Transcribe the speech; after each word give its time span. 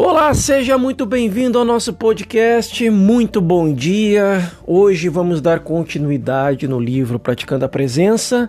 Olá, 0.00 0.32
seja 0.32 0.78
muito 0.78 1.04
bem-vindo 1.04 1.58
ao 1.58 1.64
nosso 1.64 1.92
podcast. 1.92 2.88
Muito 2.88 3.40
bom 3.40 3.74
dia. 3.74 4.48
Hoje 4.64 5.08
vamos 5.08 5.40
dar 5.40 5.58
continuidade 5.58 6.68
no 6.68 6.78
livro 6.78 7.18
Praticando 7.18 7.64
a 7.64 7.68
Presença. 7.68 8.48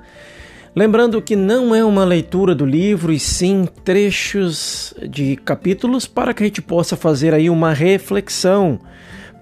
Lembrando 0.76 1.20
que 1.20 1.36
não 1.36 1.74
é 1.74 1.84
uma 1.84 2.06
leitura 2.06 2.54
do 2.54 2.68
livro, 2.68 3.12
e 3.12 3.20
sim 3.20 3.68
trechos 3.84 4.94
de 5.10 5.38
capítulos 5.38 6.06
para 6.06 6.36
que 6.36 6.44
a 6.44 6.46
gente 6.46 6.62
possa 6.62 6.96
fazer 6.96 7.34
aí 7.34 7.50
uma 7.50 7.74
reflexão, 7.74 8.80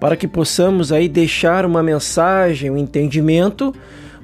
para 0.00 0.16
que 0.16 0.26
possamos 0.26 0.90
aí 0.90 1.10
deixar 1.10 1.66
uma 1.66 1.82
mensagem, 1.82 2.70
um 2.70 2.78
entendimento 2.78 3.74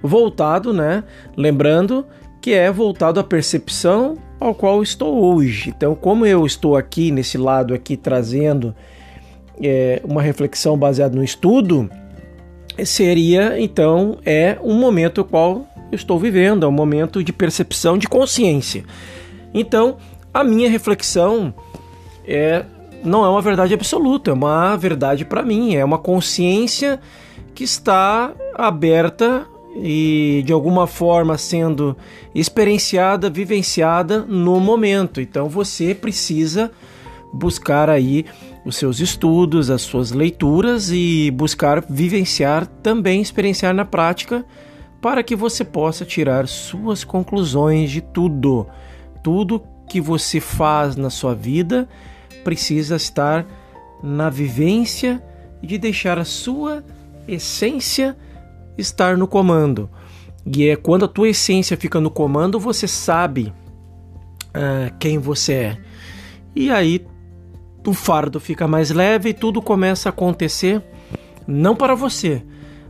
voltado, 0.02 0.72
né? 0.72 1.04
Lembrando 1.36 2.06
que 2.44 2.52
é 2.52 2.70
voltado 2.70 3.18
à 3.18 3.24
percepção 3.24 4.18
ao 4.38 4.54
qual 4.54 4.82
estou 4.82 5.18
hoje. 5.24 5.70
Então, 5.74 5.94
como 5.94 6.26
eu 6.26 6.44
estou 6.44 6.76
aqui 6.76 7.10
nesse 7.10 7.38
lado 7.38 7.72
aqui 7.72 7.96
trazendo 7.96 8.74
é, 9.62 10.02
uma 10.04 10.20
reflexão 10.20 10.76
baseada 10.76 11.16
no 11.16 11.24
estudo, 11.24 11.88
seria 12.84 13.58
então 13.58 14.18
é 14.26 14.58
um 14.62 14.74
momento 14.74 15.24
qual 15.24 15.66
eu 15.90 15.96
estou 15.96 16.18
vivendo, 16.18 16.66
é 16.66 16.68
um 16.68 16.72
momento 16.72 17.24
de 17.24 17.32
percepção 17.32 17.96
de 17.96 18.06
consciência. 18.06 18.84
Então, 19.54 19.96
a 20.34 20.44
minha 20.44 20.68
reflexão 20.68 21.54
é 22.28 22.62
não 23.02 23.24
é 23.24 23.28
uma 23.30 23.40
verdade 23.40 23.72
absoluta, 23.72 24.32
é 24.32 24.34
uma 24.34 24.76
verdade 24.76 25.24
para 25.24 25.42
mim, 25.42 25.76
é 25.76 25.82
uma 25.82 25.96
consciência 25.96 27.00
que 27.54 27.64
está 27.64 28.34
aberta 28.54 29.46
e 29.76 30.42
de 30.46 30.52
alguma 30.52 30.86
forma 30.86 31.36
sendo 31.36 31.96
experienciada, 32.34 33.28
vivenciada 33.28 34.20
no 34.20 34.60
momento. 34.60 35.20
Então 35.20 35.48
você 35.48 35.94
precisa 35.94 36.70
buscar 37.32 37.90
aí 37.90 38.24
os 38.64 38.76
seus 38.76 39.00
estudos, 39.00 39.70
as 39.70 39.82
suas 39.82 40.12
leituras 40.12 40.90
e 40.90 41.30
buscar 41.32 41.84
vivenciar 41.88 42.66
também 42.66 43.20
experienciar 43.20 43.74
na 43.74 43.84
prática 43.84 44.44
para 45.00 45.22
que 45.22 45.36
você 45.36 45.64
possa 45.64 46.04
tirar 46.04 46.48
suas 46.48 47.04
conclusões 47.04 47.90
de 47.90 48.00
tudo. 48.00 48.66
Tudo 49.22 49.62
que 49.88 50.00
você 50.00 50.40
faz 50.40 50.96
na 50.96 51.10
sua 51.10 51.34
vida 51.34 51.88
precisa 52.42 52.96
estar 52.96 53.46
na 54.02 54.30
vivência 54.30 55.22
e 55.62 55.66
de 55.66 55.76
deixar 55.76 56.18
a 56.18 56.24
sua 56.24 56.82
essência 57.28 58.16
estar 58.76 59.16
no 59.16 59.26
comando. 59.26 59.88
E 60.46 60.68
é 60.68 60.76
quando 60.76 61.04
a 61.04 61.08
tua 61.08 61.28
essência 61.28 61.76
fica 61.76 62.00
no 62.00 62.10
comando, 62.10 62.60
você 62.60 62.86
sabe 62.86 63.52
uh, 64.48 64.94
quem 64.98 65.18
você 65.18 65.52
é. 65.52 65.78
E 66.54 66.70
aí 66.70 67.04
o 67.86 67.92
fardo 67.92 68.38
fica 68.38 68.68
mais 68.68 68.90
leve 68.90 69.30
e 69.30 69.34
tudo 69.34 69.60
começa 69.60 70.08
a 70.08 70.10
acontecer 70.10 70.82
não 71.46 71.76
para 71.76 71.94
você, 71.94 72.42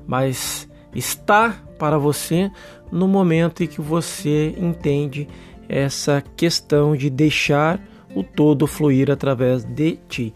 mas 0.06 0.68
está 0.94 1.56
para 1.78 1.98
você 1.98 2.50
no 2.90 3.08
momento 3.08 3.64
em 3.64 3.66
que 3.66 3.80
você 3.80 4.54
entende 4.56 5.28
essa 5.68 6.22
questão 6.36 6.96
de 6.96 7.10
deixar 7.10 7.80
o 8.14 8.22
todo 8.22 8.66
fluir 8.66 9.10
através 9.10 9.64
de 9.64 9.98
ti. 10.08 10.32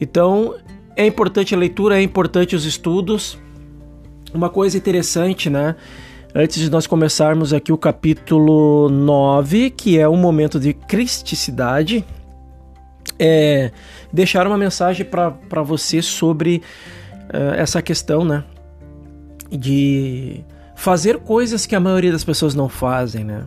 Então, 0.00 0.56
é 0.96 1.06
importante 1.06 1.54
a 1.54 1.58
leitura, 1.58 1.98
é 1.98 2.02
importante 2.02 2.56
os 2.56 2.64
estudos, 2.64 3.38
uma 4.34 4.48
coisa 4.48 4.76
interessante, 4.76 5.48
né? 5.50 5.76
Antes 6.34 6.60
de 6.62 6.70
nós 6.70 6.86
começarmos 6.86 7.52
aqui 7.52 7.72
o 7.72 7.78
capítulo 7.78 8.88
9, 8.88 9.70
que 9.70 9.98
é 9.98 10.08
um 10.08 10.16
momento 10.16 10.58
de 10.58 10.72
cristicidade, 10.72 12.04
é 13.18 13.70
deixar 14.12 14.46
uma 14.46 14.56
mensagem 14.56 15.04
para 15.04 15.62
você 15.62 16.00
sobre 16.00 16.62
uh, 17.32 17.54
essa 17.54 17.82
questão, 17.82 18.24
né? 18.24 18.44
De 19.50 20.42
fazer 20.74 21.18
coisas 21.18 21.66
que 21.66 21.76
a 21.76 21.80
maioria 21.80 22.10
das 22.10 22.24
pessoas 22.24 22.54
não 22.54 22.68
fazem, 22.68 23.24
né? 23.24 23.44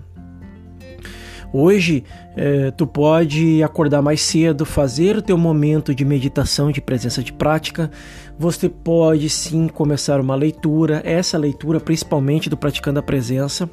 Hoje, 1.58 2.04
é, 2.36 2.70
tu 2.72 2.86
pode 2.86 3.64
acordar 3.64 4.02
mais 4.02 4.20
cedo, 4.20 4.66
fazer 4.66 5.16
o 5.16 5.22
teu 5.22 5.38
momento 5.38 5.96
de 5.96 6.04
meditação, 6.04 6.70
de 6.70 6.82
presença 6.82 7.24
de 7.24 7.32
prática. 7.32 7.90
Você 8.38 8.68
pode 8.68 9.30
sim 9.30 9.70
começar 9.70 10.20
uma 10.20 10.36
leitura, 10.36 11.02
essa 11.06 11.38
leitura 11.38 11.80
principalmente 11.80 12.50
do 12.50 12.58
Praticando 12.58 13.00
a 13.00 13.02
Presença, 13.02 13.70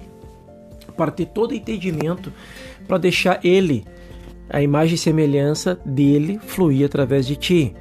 para 0.96 1.10
ter 1.10 1.26
todo 1.26 1.50
o 1.50 1.54
entendimento, 1.54 2.32
para 2.86 2.98
deixar 2.98 3.44
ele, 3.44 3.84
a 4.48 4.62
imagem 4.62 4.94
e 4.94 4.98
semelhança 4.98 5.76
dele, 5.84 6.38
fluir 6.38 6.86
através 6.86 7.26
de 7.26 7.34
ti. 7.34 7.74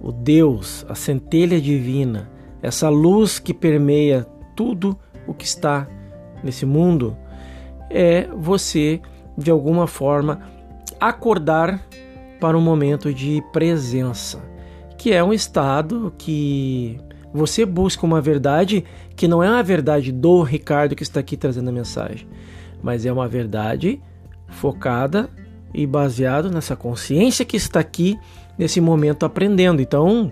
O 0.00 0.12
Deus, 0.12 0.86
a 0.88 0.94
centelha 0.94 1.60
divina, 1.60 2.30
essa 2.62 2.88
luz 2.88 3.40
que 3.40 3.52
permeia 3.52 4.24
tudo 4.54 4.96
o 5.26 5.34
que 5.34 5.44
está 5.44 5.88
nesse 6.44 6.64
mundo, 6.64 7.16
é 7.90 8.28
você 8.36 9.00
de 9.36 9.50
alguma 9.50 9.86
forma, 9.86 10.40
acordar 11.00 11.80
para 12.40 12.56
um 12.56 12.60
momento 12.60 13.12
de 13.12 13.42
presença, 13.52 14.42
que 14.98 15.12
é 15.12 15.22
um 15.22 15.32
estado 15.32 16.12
que 16.18 16.98
você 17.32 17.64
busca 17.64 18.04
uma 18.04 18.20
verdade 18.20 18.84
que 19.16 19.26
não 19.26 19.42
é 19.42 19.48
a 19.48 19.62
verdade 19.62 20.12
do 20.12 20.42
Ricardo 20.42 20.94
que 20.94 21.02
está 21.02 21.20
aqui 21.20 21.36
trazendo 21.36 21.68
a 21.68 21.72
mensagem, 21.72 22.26
mas 22.82 23.06
é 23.06 23.12
uma 23.12 23.28
verdade 23.28 24.00
focada 24.48 25.30
e 25.72 25.86
baseado 25.86 26.50
nessa 26.50 26.76
consciência 26.76 27.44
que 27.44 27.56
está 27.56 27.80
aqui 27.80 28.18
nesse 28.58 28.80
momento 28.80 29.24
aprendendo. 29.24 29.80
Então, 29.80 30.30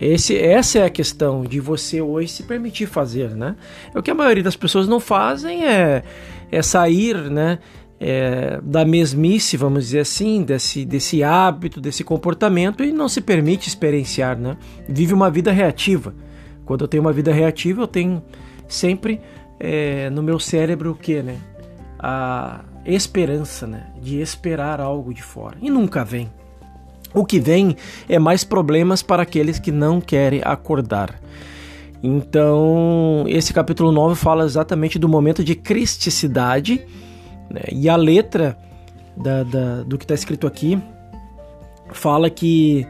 esse, 0.00 0.38
essa 0.38 0.78
é 0.78 0.84
a 0.84 0.90
questão 0.90 1.42
de 1.42 1.58
você 1.58 2.00
hoje 2.00 2.28
se 2.28 2.42
permitir 2.44 2.86
fazer, 2.86 3.30
né? 3.34 3.56
É 3.94 3.98
o 3.98 4.02
que 4.02 4.10
a 4.10 4.14
maioria 4.14 4.42
das 4.42 4.56
pessoas 4.56 4.86
não 4.86 5.00
fazem 5.00 5.66
é, 5.66 6.04
é 6.50 6.62
sair, 6.62 7.16
né? 7.30 7.58
É, 8.00 8.58
da 8.62 8.82
mesmice, 8.82 9.58
vamos 9.58 9.84
dizer 9.84 10.00
assim, 10.00 10.42
desse, 10.42 10.86
desse 10.86 11.22
hábito, 11.22 11.82
desse 11.82 12.02
comportamento 12.02 12.82
e 12.82 12.90
não 12.90 13.10
se 13.10 13.20
permite 13.20 13.68
experienciar, 13.68 14.38
né? 14.38 14.56
Vive 14.88 15.12
uma 15.12 15.30
vida 15.30 15.52
reativa. 15.52 16.14
Quando 16.64 16.82
eu 16.82 16.88
tenho 16.88 17.02
uma 17.02 17.12
vida 17.12 17.30
reativa, 17.30 17.82
eu 17.82 17.86
tenho 17.86 18.22
sempre 18.66 19.20
é, 19.58 20.08
no 20.08 20.22
meu 20.22 20.38
cérebro 20.38 20.92
o 20.92 20.94
que, 20.94 21.22
né? 21.22 21.36
A 21.98 22.64
esperança, 22.86 23.66
né? 23.66 23.88
De 24.00 24.18
esperar 24.18 24.80
algo 24.80 25.12
de 25.12 25.22
fora. 25.22 25.58
E 25.60 25.68
nunca 25.68 26.02
vem. 26.02 26.30
O 27.12 27.26
que 27.26 27.38
vem 27.38 27.76
é 28.08 28.18
mais 28.18 28.44
problemas 28.44 29.02
para 29.02 29.24
aqueles 29.24 29.58
que 29.58 29.70
não 29.70 30.00
querem 30.00 30.40
acordar. 30.42 31.20
Então, 32.02 33.24
esse 33.28 33.52
capítulo 33.52 33.92
9 33.92 34.14
fala 34.14 34.44
exatamente 34.44 34.98
do 34.98 35.08
momento 35.08 35.44
de 35.44 35.54
cristicidade 35.54 36.86
né? 37.50 37.62
E 37.72 37.88
a 37.88 37.96
letra 37.96 38.56
da, 39.16 39.42
da, 39.42 39.82
do 39.82 39.98
que 39.98 40.04
está 40.04 40.14
escrito 40.14 40.46
aqui 40.46 40.80
fala 41.92 42.30
que 42.30 42.86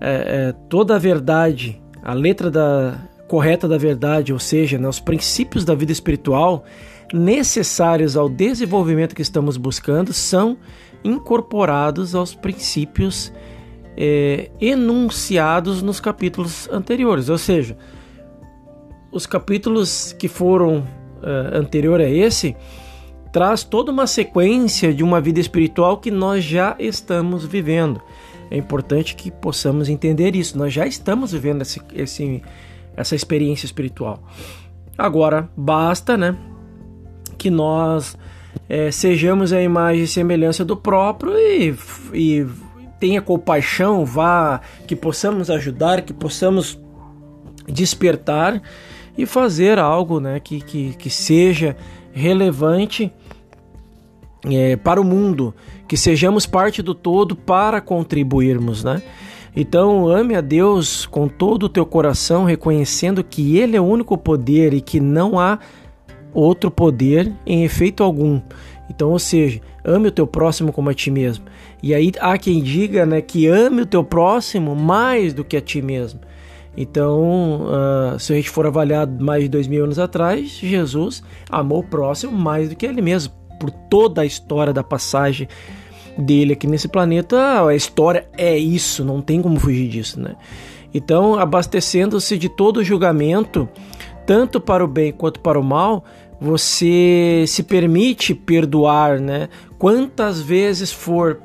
é, 0.00 0.48
é, 0.50 0.54
toda 0.68 0.94
a 0.94 0.98
verdade, 0.98 1.80
a 2.02 2.14
letra 2.14 2.50
da, 2.50 2.98
correta 3.28 3.68
da 3.68 3.76
verdade, 3.76 4.32
ou 4.32 4.38
seja, 4.38 4.78
né, 4.78 4.88
os 4.88 4.98
princípios 4.98 5.64
da 5.64 5.74
vida 5.74 5.92
espiritual 5.92 6.64
necessários 7.12 8.16
ao 8.16 8.28
desenvolvimento 8.28 9.14
que 9.14 9.22
estamos 9.22 9.56
buscando 9.56 10.12
são 10.12 10.56
incorporados 11.04 12.14
aos 12.14 12.34
princípios 12.34 13.32
é, 13.96 14.50
enunciados 14.60 15.82
nos 15.82 16.00
capítulos 16.00 16.68
anteriores, 16.70 17.28
ou 17.28 17.38
seja, 17.38 17.76
os 19.12 19.26
capítulos 19.26 20.12
que 20.18 20.28
foram 20.28 20.78
uh, 20.78 21.56
anterior 21.56 22.00
a 22.00 22.08
esse 22.08 22.54
traz 23.32 23.62
toda 23.62 23.92
uma 23.92 24.06
sequência 24.06 24.92
de 24.92 25.02
uma 25.02 25.20
vida 25.20 25.40
espiritual 25.40 25.98
que 25.98 26.10
nós 26.10 26.44
já 26.44 26.74
estamos 26.78 27.44
vivendo. 27.44 28.00
É 28.50 28.56
importante 28.56 29.14
que 29.14 29.30
possamos 29.30 29.88
entender 29.88 30.34
isso. 30.34 30.56
Nós 30.56 30.72
já 30.72 30.86
estamos 30.86 31.32
vivendo 31.32 31.62
esse, 31.62 31.80
esse, 31.94 32.42
essa 32.96 33.14
experiência 33.14 33.66
espiritual. 33.66 34.22
Agora, 34.96 35.48
basta 35.56 36.16
né, 36.16 36.36
que 37.36 37.50
nós 37.50 38.16
é, 38.68 38.90
sejamos 38.90 39.52
a 39.52 39.62
imagem 39.62 40.04
e 40.04 40.08
semelhança 40.08 40.64
do 40.64 40.76
próprio 40.76 41.36
e, 41.36 41.76
e 42.12 42.46
tenha 42.98 43.22
compaixão, 43.22 44.04
vá, 44.04 44.60
que 44.86 44.96
possamos 44.96 45.50
ajudar, 45.50 46.02
que 46.02 46.12
possamos 46.12 46.80
despertar 47.66 48.60
e 49.18 49.26
fazer 49.26 49.80
algo 49.80 50.20
né, 50.20 50.38
que, 50.38 50.60
que, 50.60 50.94
que 50.94 51.10
seja 51.10 51.76
relevante 52.12 53.12
é, 54.48 54.76
para 54.76 55.00
o 55.00 55.04
mundo, 55.04 55.52
que 55.88 55.96
sejamos 55.96 56.46
parte 56.46 56.80
do 56.80 56.94
todo 56.94 57.34
para 57.34 57.80
contribuirmos, 57.80 58.84
né? 58.84 59.02
Então, 59.56 60.08
ame 60.08 60.36
a 60.36 60.40
Deus 60.40 61.04
com 61.04 61.26
todo 61.26 61.64
o 61.64 61.68
teu 61.68 61.84
coração, 61.84 62.44
reconhecendo 62.44 63.24
que 63.24 63.58
Ele 63.58 63.76
é 63.76 63.80
o 63.80 63.84
único 63.84 64.16
poder 64.16 64.72
e 64.72 64.80
que 64.80 65.00
não 65.00 65.40
há 65.40 65.58
outro 66.32 66.70
poder 66.70 67.32
em 67.44 67.64
efeito 67.64 68.04
algum. 68.04 68.40
Então, 68.88 69.10
ou 69.10 69.18
seja, 69.18 69.60
ame 69.82 70.08
o 70.08 70.12
teu 70.12 70.28
próximo 70.28 70.72
como 70.72 70.90
a 70.90 70.94
ti 70.94 71.10
mesmo. 71.10 71.44
E 71.82 71.92
aí 71.92 72.12
há 72.20 72.38
quem 72.38 72.62
diga 72.62 73.04
né, 73.04 73.20
que 73.20 73.48
ame 73.48 73.82
o 73.82 73.86
teu 73.86 74.04
próximo 74.04 74.76
mais 74.76 75.34
do 75.34 75.42
que 75.42 75.56
a 75.56 75.60
ti 75.60 75.82
mesmo. 75.82 76.20
Então, 76.80 77.62
uh, 77.62 78.20
se 78.20 78.32
a 78.32 78.36
gente 78.36 78.48
for 78.48 78.64
avaliar 78.64 79.04
mais 79.04 79.42
de 79.42 79.48
dois 79.48 79.66
mil 79.66 79.82
anos 79.82 79.98
atrás, 79.98 80.48
Jesus 80.50 81.24
amou 81.50 81.80
o 81.80 81.84
próximo 81.84 82.30
mais 82.30 82.68
do 82.68 82.76
que 82.76 82.86
ele 82.86 83.02
mesmo. 83.02 83.34
Por 83.58 83.68
toda 83.68 84.22
a 84.22 84.24
história 84.24 84.72
da 84.72 84.84
passagem 84.84 85.48
dele 86.16 86.52
aqui 86.52 86.68
nesse 86.68 86.86
planeta, 86.86 87.66
a 87.66 87.74
história 87.74 88.28
é 88.38 88.56
isso, 88.56 89.04
não 89.04 89.20
tem 89.20 89.42
como 89.42 89.58
fugir 89.58 89.88
disso, 89.88 90.20
né? 90.20 90.36
Então, 90.94 91.34
abastecendo-se 91.34 92.38
de 92.38 92.48
todo 92.48 92.84
julgamento, 92.84 93.68
tanto 94.24 94.60
para 94.60 94.84
o 94.84 94.86
bem 94.86 95.10
quanto 95.10 95.40
para 95.40 95.58
o 95.58 95.64
mal, 95.64 96.04
você 96.40 97.42
se 97.48 97.64
permite 97.64 98.36
perdoar, 98.36 99.18
né? 99.18 99.48
Quantas 99.80 100.40
vezes 100.40 100.92
for 100.92 101.40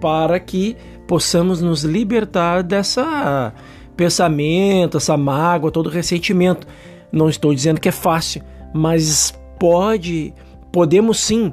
para 0.00 0.38
que 0.38 0.76
possamos 1.08 1.60
nos 1.60 1.82
libertar 1.82 2.62
dessa 2.62 3.52
pensamento, 3.96 4.96
essa 4.96 5.16
mágoa, 5.16 5.70
todo 5.70 5.90
ressentimento. 5.90 6.66
Não 7.12 7.28
estou 7.28 7.54
dizendo 7.54 7.80
que 7.80 7.88
é 7.88 7.92
fácil, 7.92 8.42
mas 8.72 9.32
pode, 9.58 10.34
podemos 10.72 11.18
sim. 11.20 11.52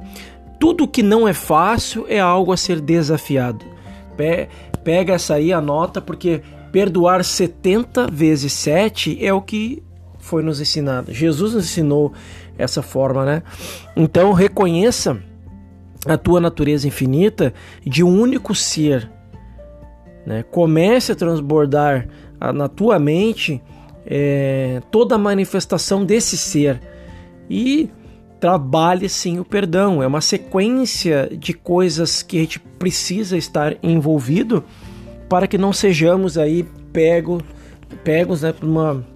Tudo 0.58 0.88
que 0.88 1.02
não 1.02 1.26
é 1.26 1.32
fácil 1.32 2.06
é 2.08 2.20
algo 2.20 2.52
a 2.52 2.56
ser 2.56 2.80
desafiado. 2.80 3.64
Pega 4.84 5.14
essa 5.14 5.34
aí, 5.34 5.52
anota, 5.52 6.00
porque 6.00 6.42
perdoar 6.70 7.24
70 7.24 8.08
vezes 8.08 8.52
7 8.52 9.24
é 9.24 9.32
o 9.32 9.42
que 9.42 9.82
foi 10.18 10.42
nos 10.42 10.60
ensinado. 10.60 11.12
Jesus 11.12 11.54
nos 11.54 11.64
ensinou 11.64 12.12
essa 12.56 12.82
forma, 12.82 13.24
né? 13.24 13.42
Então 13.96 14.32
reconheça 14.32 15.20
a 16.06 16.16
tua 16.16 16.40
natureza 16.40 16.86
infinita 16.86 17.52
de 17.84 18.02
um 18.02 18.20
único 18.20 18.54
ser. 18.54 19.10
Né? 20.26 20.42
Comece 20.44 21.12
a 21.12 21.16
transbordar 21.16 22.08
na 22.50 22.66
tua 22.68 22.98
mente 22.98 23.60
é, 24.06 24.80
toda 24.90 25.14
a 25.14 25.18
manifestação 25.18 26.04
desse 26.04 26.36
ser 26.36 26.80
e 27.48 27.90
trabalhe 28.40 29.08
sim 29.08 29.38
o 29.38 29.44
perdão. 29.44 30.02
É 30.02 30.06
uma 30.06 30.20
sequência 30.20 31.30
de 31.30 31.52
coisas 31.52 32.22
que 32.22 32.38
a 32.38 32.40
gente 32.40 32.58
precisa 32.58 33.36
estar 33.36 33.76
envolvido 33.82 34.64
para 35.28 35.46
que 35.46 35.56
não 35.56 35.72
sejamos 35.72 36.36
aí 36.36 36.64
pego, 36.92 37.40
pegos 38.02 38.42
né, 38.42 38.52
por, 38.52 38.68
uma, 38.68 39.06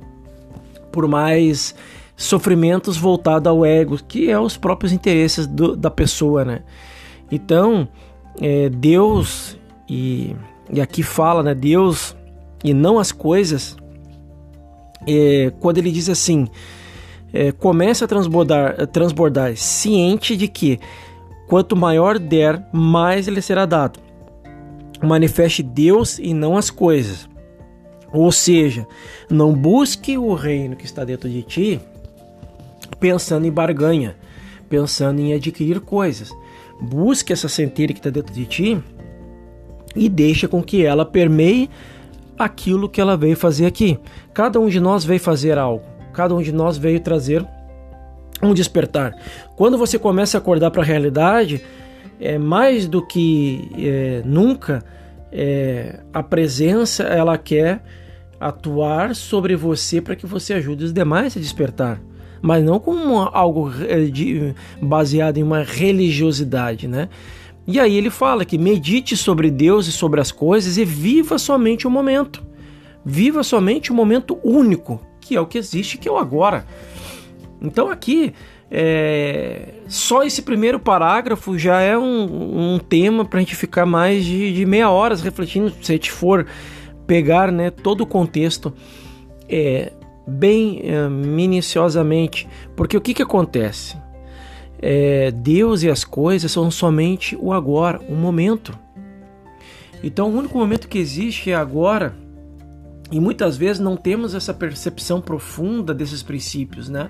por 0.92 1.08
mais 1.08 1.74
sofrimentos 2.16 2.96
voltados 2.96 3.48
ao 3.48 3.66
ego, 3.66 3.98
que 4.02 4.30
é 4.30 4.38
os 4.38 4.56
próprios 4.56 4.92
interesses 4.92 5.46
do, 5.46 5.76
da 5.76 5.90
pessoa, 5.90 6.44
né? 6.44 6.62
Então, 7.30 7.88
é, 8.40 8.68
Deus, 8.68 9.58
e, 9.88 10.34
e 10.72 10.80
aqui 10.80 11.02
fala, 11.02 11.42
né? 11.42 11.54
Deus 11.54 12.16
e 12.66 12.74
não 12.74 12.98
as 12.98 13.12
coisas, 13.12 13.76
é, 15.06 15.52
quando 15.60 15.78
ele 15.78 15.92
diz 15.92 16.08
assim, 16.08 16.48
é, 17.32 17.52
começa 17.52 18.04
a 18.04 18.08
transbordar, 18.08 18.74
a 18.76 18.86
transbordar, 18.88 19.56
ciente 19.56 20.36
de 20.36 20.48
que 20.48 20.80
quanto 21.46 21.76
maior 21.76 22.18
der, 22.18 22.60
mais 22.72 23.28
ele 23.28 23.40
será 23.40 23.64
dado. 23.66 24.00
Manifeste 25.00 25.62
Deus 25.62 26.18
e 26.18 26.34
não 26.34 26.56
as 26.56 26.68
coisas. 26.68 27.28
Ou 28.12 28.32
seja, 28.32 28.84
não 29.30 29.52
busque 29.52 30.18
o 30.18 30.34
reino 30.34 30.74
que 30.74 30.86
está 30.86 31.04
dentro 31.04 31.28
de 31.28 31.44
ti 31.44 31.80
pensando 32.98 33.46
em 33.46 33.52
barganha, 33.52 34.16
pensando 34.68 35.20
em 35.20 35.34
adquirir 35.34 35.78
coisas. 35.78 36.32
Busque 36.80 37.32
essa 37.32 37.48
centelha 37.48 37.92
que 37.92 38.00
está 38.00 38.10
dentro 38.10 38.34
de 38.34 38.44
ti 38.44 38.82
e 39.94 40.08
deixa 40.08 40.48
com 40.48 40.60
que 40.64 40.84
ela 40.84 41.04
permeie 41.04 41.70
aquilo 42.38 42.88
que 42.88 43.00
ela 43.00 43.16
veio 43.16 43.36
fazer 43.36 43.66
aqui. 43.66 43.98
Cada 44.32 44.58
um 44.60 44.68
de 44.68 44.80
nós 44.80 45.04
veio 45.04 45.20
fazer 45.20 45.58
algo, 45.58 45.84
cada 46.12 46.34
um 46.34 46.42
de 46.42 46.52
nós 46.52 46.76
veio 46.76 47.00
trazer 47.00 47.46
um 48.42 48.52
despertar. 48.52 49.14
Quando 49.56 49.78
você 49.78 49.98
começa 49.98 50.36
a 50.36 50.40
acordar 50.40 50.70
para 50.70 50.82
a 50.82 50.84
realidade, 50.84 51.62
é 52.20 52.38
mais 52.38 52.86
do 52.86 53.04
que 53.04 53.70
é, 53.78 54.22
nunca 54.24 54.84
é, 55.32 56.00
a 56.12 56.22
presença 56.22 57.04
ela 57.04 57.36
quer 57.38 57.82
atuar 58.38 59.14
sobre 59.14 59.56
você 59.56 60.00
para 60.00 60.14
que 60.14 60.26
você 60.26 60.54
ajude 60.54 60.84
os 60.84 60.92
demais 60.92 61.36
a 61.36 61.40
despertar 61.40 62.00
mas 62.46 62.64
não 62.64 62.78
como 62.78 63.18
algo 63.18 63.72
eh, 63.82 64.54
baseado 64.80 65.38
em 65.38 65.42
uma 65.42 65.62
religiosidade, 65.62 66.86
né? 66.86 67.08
E 67.66 67.80
aí 67.80 67.96
ele 67.96 68.10
fala 68.10 68.44
que 68.44 68.56
medite 68.56 69.16
sobre 69.16 69.50
Deus 69.50 69.86
e 69.86 69.92
sobre 69.92 70.20
as 70.20 70.30
coisas 70.30 70.78
e 70.78 70.84
viva 70.84 71.38
somente 71.38 71.86
o 71.86 71.90
momento. 71.90 72.44
Viva 73.04 73.42
somente 73.42 73.90
o 73.90 73.94
momento 73.94 74.38
único, 74.42 75.00
que 75.20 75.36
é 75.36 75.40
o 75.40 75.46
que 75.46 75.58
existe, 75.58 75.98
que 75.98 76.08
é 76.08 76.12
o 76.12 76.16
agora. 76.16 76.66
Então 77.60 77.90
aqui, 77.90 78.32
é, 78.70 79.74
só 79.88 80.22
esse 80.22 80.42
primeiro 80.42 80.78
parágrafo 80.78 81.58
já 81.58 81.80
é 81.80 81.96
um, 81.98 82.74
um 82.74 82.78
tema 82.78 83.24
para 83.24 83.38
a 83.38 83.42
gente 83.42 83.56
ficar 83.56 83.86
mais 83.86 84.24
de, 84.24 84.52
de, 84.52 84.64
meia 84.66 84.90
hora 84.90 85.16
refletindo, 85.16 85.72
se 85.82 85.92
a 85.92 85.94
gente 85.94 86.12
for 86.12 86.46
pegar 87.06 87.50
né, 87.50 87.70
todo 87.70 88.02
o 88.02 88.06
contexto. 88.06 88.72
É, 89.48 89.92
bem 90.26 90.82
uh, 90.82 91.08
minuciosamente, 91.08 92.48
porque 92.74 92.96
o 92.96 93.00
que, 93.00 93.14
que 93.14 93.22
acontece? 93.22 93.96
É, 94.80 95.30
Deus 95.30 95.82
e 95.82 95.90
as 95.90 96.04
coisas 96.04 96.50
são 96.52 96.70
somente 96.70 97.36
o 97.40 97.52
agora, 97.52 98.00
o 98.08 98.14
momento. 98.14 98.78
Então, 100.02 100.30
o 100.30 100.36
único 100.36 100.58
momento 100.58 100.88
que 100.88 100.98
existe 100.98 101.50
é 101.50 101.54
agora, 101.54 102.14
e 103.10 103.18
muitas 103.18 103.56
vezes 103.56 103.80
não 103.80 103.96
temos 103.96 104.34
essa 104.34 104.52
percepção 104.52 105.20
profunda 105.20 105.94
desses 105.94 106.22
princípios, 106.22 106.88
né? 106.88 107.08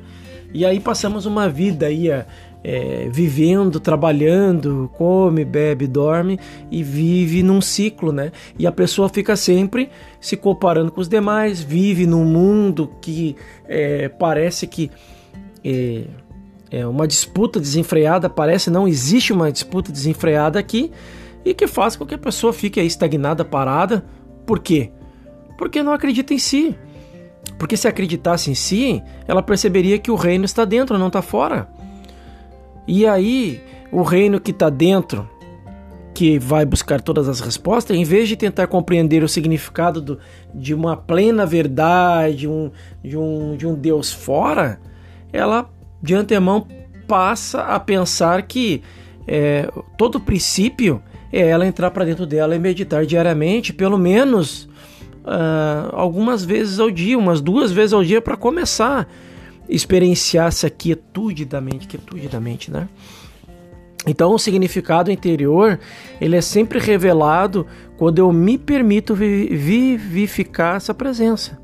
E 0.53 0.65
aí 0.65 0.79
passamos 0.79 1.27
uma 1.27 1.49
vida 1.49 1.87
aí 1.87 2.09
é, 2.09 3.09
vivendo, 3.11 3.79
trabalhando, 3.81 4.91
come, 4.97 5.45
bebe, 5.45 5.87
dorme 5.87 6.39
e 6.71 6.83
vive 6.83 7.43
num 7.43 7.61
ciclo, 7.61 8.13
né? 8.13 8.33
E 8.59 8.67
a 8.67 8.73
pessoa 8.73 9.09
fica 9.09 9.37
sempre 9.37 9.91
se 10.21 10.37
comparando 10.37 10.91
com 10.91 11.01
os 11.01 11.09
demais, 11.09 11.63
vive 11.63 12.07
num 12.07 12.25
mundo 12.25 12.93
que 13.01 13.37
é, 13.69 14.09
parece 14.09 14.67
que 14.67 14.91
é, 16.77 16.87
uma 16.87 17.07
disputa 17.07 17.59
desenfreada, 17.59 18.29
parece 18.29 18.71
não 18.71 18.87
existe 18.87 19.33
uma 19.33 19.51
disputa 19.51 19.91
desenfreada 19.91 20.59
aqui 20.59 20.93
e 21.43 21.55
que 21.55 21.67
faz 21.67 21.97
com 21.97 22.05
que 22.05 22.15
a 22.15 22.19
pessoa 22.19 22.53
fique 22.53 22.79
aí 22.79 22.87
estagnada, 22.87 23.47
parada. 23.47 24.05
Por 24.45 24.59
quê? 24.59 24.91
Porque 25.57 25.83
não 25.83 25.93
acredita 25.93 26.35
em 26.35 26.39
si. 26.39 26.77
Porque 27.59 27.79
se 27.79 27.89
acreditasse 27.89 28.51
em 28.51 28.55
si, 28.55 29.03
ela 29.27 29.43
perceberia 29.43 29.99
que 29.99 30.11
o 30.11 30.17
reino 30.17 30.45
está 30.45 30.67
dentro, 30.67 30.99
não 30.99 31.07
está 31.07 31.23
fora. 31.23 31.67
E 32.87 33.07
aí, 33.07 33.63
o 33.91 34.03
reino 34.03 34.39
que 34.39 34.51
está 34.51 34.69
dentro, 34.69 35.27
que 36.13 36.39
vai 36.39 36.67
buscar 36.67 37.01
todas 37.01 37.27
as 37.27 37.41
respostas, 37.41 37.97
em 37.97 38.05
vez 38.05 38.29
de 38.29 38.37
tentar 38.37 38.67
compreender 38.67 39.25
o 39.25 39.29
significado 39.29 40.03
do, 40.03 40.19
de 40.55 40.75
uma 40.75 40.95
plena 40.95 41.47
verdade, 41.47 42.47
um, 42.47 42.71
de, 43.03 43.17
um, 43.17 43.57
de 43.57 43.67
um 43.67 43.75
Deus 43.75 44.13
fora, 44.13 44.79
ela 45.33 45.71
de 46.07 46.15
antemão 46.15 46.67
passa 47.07 47.63
a 47.63 47.81
pensar 47.81 48.43
que 48.43 48.83
é, 49.27 49.69
todo 49.99 50.21
princípio 50.21 51.03
é 51.33 51.49
ela 51.49 51.67
entrar 51.67 51.91
para 51.91 52.05
dentro 52.05 52.25
dela 52.25 52.55
e 52.55 52.59
meditar 52.59 53.05
diariamente, 53.05 53.73
pelo 53.73 53.99
menos 53.99 54.69
uh, 55.25 55.91
algumas 55.93 56.45
vezes 56.45 56.79
ao 56.79 56.91
dia, 56.91 57.19
umas 57.19 57.41
duas 57.41 57.73
vezes 57.73 57.93
ao 57.93 58.05
dia, 58.05 58.23
para 58.23 58.37
começar 58.37 59.01
a 59.01 59.07
experienciar 59.69 60.47
essa 60.47 60.71
quietude 60.71 61.45
da 61.45 61.61
mente, 61.61 61.89
quietude 61.89 62.29
da 62.29 62.41
mente, 62.41 62.71
né? 62.71 62.89
Então, 64.07 64.33
o 64.33 64.39
significado 64.39 65.11
interior 65.11 65.81
ele 66.21 66.37
é 66.37 66.41
sempre 66.41 66.79
revelado 66.79 67.67
quando 67.97 68.21
eu 68.21 68.33
me 68.33 68.57
permito 68.57 69.17
vivificar 69.17 70.77
essa 70.77 70.95
presença. 70.95 71.59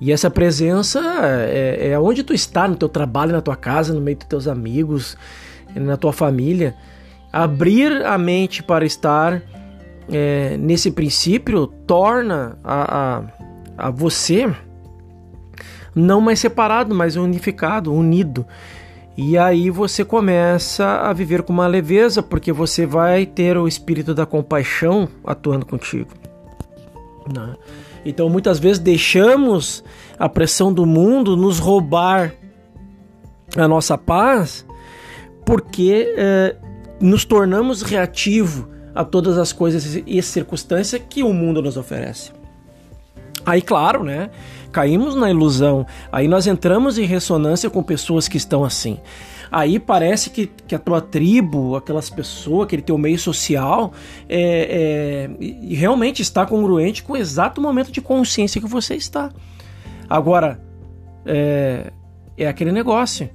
E 0.00 0.12
essa 0.12 0.30
presença 0.30 1.00
é, 1.48 1.90
é 1.90 1.98
onde 1.98 2.22
tu 2.22 2.32
está, 2.32 2.68
no 2.68 2.76
teu 2.76 2.88
trabalho, 2.88 3.32
na 3.32 3.40
tua 3.40 3.56
casa, 3.56 3.92
no 3.92 4.00
meio 4.00 4.16
dos 4.16 4.26
teus 4.26 4.46
amigos, 4.46 5.16
na 5.74 5.96
tua 5.96 6.12
família. 6.12 6.74
Abrir 7.32 8.06
a 8.06 8.16
mente 8.16 8.62
para 8.62 8.84
estar 8.84 9.42
é, 10.10 10.56
nesse 10.56 10.90
princípio 10.90 11.66
torna 11.66 12.56
a, 12.62 13.22
a, 13.76 13.86
a 13.88 13.90
você 13.90 14.48
não 15.94 16.20
mais 16.20 16.38
separado, 16.38 16.94
mas 16.94 17.16
unificado, 17.16 17.92
unido. 17.92 18.46
E 19.16 19.36
aí 19.36 19.68
você 19.68 20.04
começa 20.04 20.84
a 20.84 21.12
viver 21.12 21.42
com 21.42 21.52
uma 21.52 21.66
leveza, 21.66 22.22
porque 22.22 22.52
você 22.52 22.86
vai 22.86 23.26
ter 23.26 23.56
o 23.58 23.66
espírito 23.66 24.14
da 24.14 24.24
compaixão 24.24 25.08
atuando 25.24 25.66
contigo. 25.66 26.10
Né? 27.34 27.56
Então 28.08 28.30
muitas 28.30 28.58
vezes 28.58 28.78
deixamos 28.78 29.84
a 30.18 30.30
pressão 30.30 30.72
do 30.72 30.86
mundo 30.86 31.36
nos 31.36 31.58
roubar 31.58 32.32
a 33.54 33.68
nossa 33.68 33.98
paz 33.98 34.64
porque 35.44 36.14
é, 36.16 36.56
nos 36.98 37.26
tornamos 37.26 37.82
reativo 37.82 38.66
a 38.94 39.04
todas 39.04 39.36
as 39.36 39.52
coisas 39.52 40.02
e 40.06 40.22
circunstâncias 40.22 41.02
que 41.08 41.22
o 41.22 41.34
mundo 41.34 41.60
nos 41.60 41.76
oferece. 41.76 42.32
Aí, 43.44 43.60
claro, 43.60 44.02
né? 44.02 44.30
Caímos 44.72 45.14
na 45.14 45.30
ilusão. 45.30 45.86
Aí 46.10 46.26
nós 46.28 46.46
entramos 46.46 46.98
em 46.98 47.04
ressonância 47.04 47.68
com 47.68 47.82
pessoas 47.82 48.26
que 48.26 48.38
estão 48.38 48.64
assim. 48.64 48.98
Aí 49.50 49.78
parece 49.78 50.30
que, 50.30 50.46
que 50.46 50.74
a 50.74 50.78
tua 50.78 51.00
tribo, 51.00 51.76
aquelas 51.76 52.10
pessoas, 52.10 52.66
aquele 52.66 52.82
teu 52.82 52.98
meio 52.98 53.18
social, 53.18 53.92
é, 54.28 55.28
é, 55.40 55.74
realmente 55.74 56.20
está 56.20 56.44
congruente 56.44 57.02
com 57.02 57.14
o 57.14 57.16
exato 57.16 57.60
momento 57.60 57.90
de 57.90 58.00
consciência 58.00 58.60
que 58.60 58.66
você 58.66 58.94
está. 58.94 59.32
Agora, 60.08 60.60
é, 61.24 61.92
é 62.36 62.46
aquele 62.46 62.72
negócio. 62.72 63.30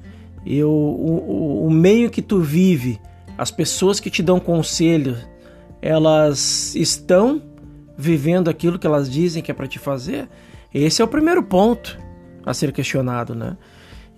Eu, 0.45 0.69
o, 0.69 1.67
o, 1.67 1.71
meio 1.71 2.09
que 2.09 2.21
tu 2.21 2.41
vive, 2.41 2.99
as 3.37 3.49
pessoas 3.49 3.99
que 3.99 4.09
te 4.09 4.21
dão 4.21 4.39
conselho, 4.39 5.17
elas 5.81 6.75
estão 6.75 7.41
vivendo 7.97 8.49
aquilo 8.49 8.77
que 8.77 8.87
elas 8.87 9.09
dizem 9.09 9.41
que 9.41 9.51
é 9.51 9.53
para 9.53 9.67
te 9.67 9.79
fazer? 9.79 10.27
Esse 10.73 11.01
é 11.01 11.05
o 11.05 11.07
primeiro 11.07 11.43
ponto 11.43 11.97
a 12.45 12.53
ser 12.53 12.71
questionado, 12.71 13.33
né? 13.35 13.55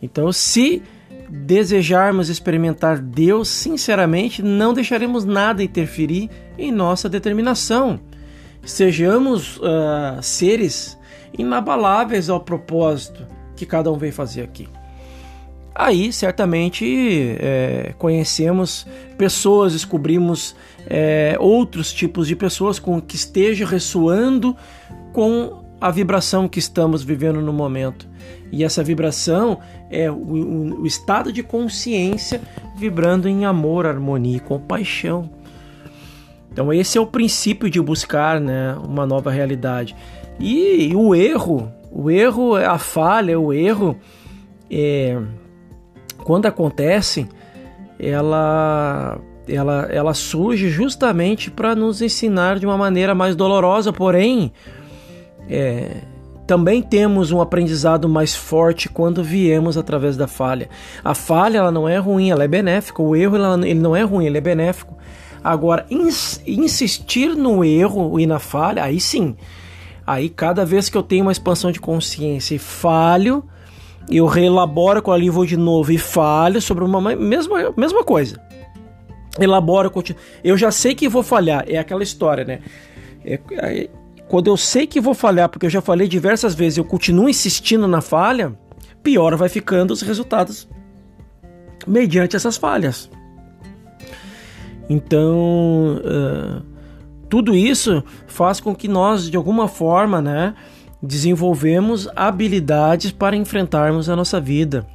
Então, 0.01 0.31
se 0.31 0.81
desejarmos 1.29 2.29
experimentar 2.29 2.99
Deus 2.99 3.47
sinceramente, 3.47 4.41
não 4.41 4.73
deixaremos 4.73 5.25
nada 5.25 5.63
interferir 5.63 6.29
em 6.57 6.71
nossa 6.71 7.09
determinação. 7.09 7.99
Sejamos 8.63 9.57
uh, 9.57 10.21
seres 10.21 10.97
inabaláveis 11.37 12.29
ao 12.29 12.39
propósito 12.39 13.25
que 13.55 13.65
cada 13.65 13.91
um 13.91 13.97
veio 13.97 14.13
fazer 14.13 14.41
aqui. 14.41 14.67
Aí, 15.77 16.13
certamente, 16.13 17.35
é, 17.37 17.93
conhecemos 17.97 18.87
pessoas, 19.17 19.73
descobrimos 19.73 20.55
é, 20.87 21.35
outros 21.37 21.91
tipos 21.91 22.29
de 22.29 22.35
pessoas 22.35 22.79
com 22.79 23.01
que 23.01 23.17
esteja 23.17 23.65
ressoando 23.65 24.55
com 25.11 25.64
a 25.85 25.91
vibração 25.91 26.47
que 26.47 26.57
estamos 26.57 27.03
vivendo 27.03 27.39
no 27.41 27.53
momento. 27.53 28.09
E 28.51 28.63
essa 28.63 28.83
vibração 28.83 29.59
é 29.91 30.09
o, 30.09 30.79
o 30.81 30.87
estado 30.87 31.31
de 31.31 31.43
consciência 31.43 32.41
vibrando 32.75 33.29
em 33.29 33.45
amor, 33.45 33.85
harmonia 33.85 34.37
e 34.37 34.39
compaixão. 34.39 35.29
Então 36.51 36.73
esse 36.73 36.97
é 36.97 37.01
o 37.01 37.05
princípio 37.05 37.69
de 37.69 37.79
buscar 37.79 38.41
né, 38.41 38.75
uma 38.83 39.05
nova 39.05 39.29
realidade. 39.29 39.95
E, 40.39 40.87
e 40.87 40.95
o 40.95 41.13
erro, 41.13 41.71
o 41.91 42.09
erro, 42.09 42.55
a 42.55 42.79
falha, 42.79 43.39
o 43.39 43.53
erro, 43.53 43.95
é, 44.71 45.21
quando 46.23 46.47
acontece, 46.47 47.29
ela, 47.99 49.19
ela, 49.47 49.87
ela 49.91 50.13
surge 50.15 50.67
justamente 50.67 51.51
para 51.51 51.75
nos 51.75 52.01
ensinar 52.01 52.57
de 52.57 52.65
uma 52.65 52.75
maneira 52.75 53.13
mais 53.13 53.35
dolorosa, 53.35 53.93
porém 53.93 54.51
é, 55.49 56.01
também 56.45 56.81
temos 56.81 57.31
um 57.31 57.41
aprendizado 57.41 58.07
mais 58.07 58.35
forte 58.35 58.87
quando 58.87 59.23
viemos 59.23 59.77
através 59.77 60.15
da 60.15 60.27
falha. 60.27 60.69
A 61.03 61.15
falha 61.15 61.57
ela 61.57 61.71
não 61.71 61.89
é 61.89 61.97
ruim, 61.97 62.29
ela 62.29 62.43
é 62.43 62.47
benéfica. 62.47 63.01
O 63.01 63.15
erro 63.15 63.35
ela, 63.35 63.67
ele 63.67 63.79
não 63.79 63.95
é 63.95 64.03
ruim, 64.03 64.25
ele 64.25 64.37
é 64.37 64.41
benéfico. 64.41 64.95
Agora, 65.43 65.85
ins 65.89 66.41
insistir 66.45 67.35
no 67.35 67.63
erro 67.63 68.19
e 68.19 68.25
na 68.25 68.39
falha, 68.39 68.83
aí 68.83 68.99
sim. 68.99 69.35
Aí 70.05 70.29
cada 70.29 70.65
vez 70.65 70.87
que 70.87 70.97
eu 70.97 71.03
tenho 71.03 71.23
uma 71.25 71.31
expansão 71.31 71.71
de 71.71 71.79
consciência 71.79 72.55
e 72.55 72.59
falho, 72.59 73.43
eu 74.09 74.27
reelaboro 74.27 75.01
com 75.01 75.11
ali 75.11 75.29
vou 75.29 75.45
de 75.45 75.57
novo 75.57 75.91
e 75.91 75.97
falho 75.97 76.61
sobre 76.61 76.83
uma 76.83 77.01
mesma, 77.01 77.73
mesma 77.75 78.03
coisa. 78.03 78.39
Elaboro, 79.39 79.89
continuo. 79.91 80.21
Eu 80.43 80.57
já 80.57 80.71
sei 80.71 80.95
que 80.95 81.09
vou 81.09 81.23
falhar, 81.23 81.65
é 81.67 81.77
aquela 81.77 82.03
história, 82.03 82.45
né? 82.45 82.59
É, 83.23 83.39
é, 83.51 83.89
quando 84.27 84.47
eu 84.47 84.57
sei 84.57 84.87
que 84.87 84.99
vou 84.99 85.13
falhar, 85.13 85.49
porque 85.49 85.65
eu 85.65 85.69
já 85.69 85.81
falei 85.81 86.07
diversas 86.07 86.55
vezes, 86.55 86.77
eu 86.77 86.85
continuo 86.85 87.29
insistindo 87.29 87.87
na 87.87 88.01
falha, 88.01 88.57
pior 89.03 89.35
vai 89.35 89.49
ficando 89.49 89.91
os 89.91 90.01
resultados 90.01 90.67
mediante 91.85 92.35
essas 92.35 92.57
falhas. 92.57 93.09
Então, 94.89 95.99
uh, 96.03 96.63
tudo 97.29 97.55
isso 97.55 98.03
faz 98.27 98.59
com 98.59 98.75
que 98.75 98.87
nós, 98.87 99.29
de 99.29 99.37
alguma 99.37 99.67
forma, 99.67 100.21
né, 100.21 100.55
desenvolvemos 101.01 102.07
habilidades 102.15 103.11
para 103.11 103.35
enfrentarmos 103.35 104.09
a 104.09 104.15
nossa 104.15 104.39
vida. 104.39 104.87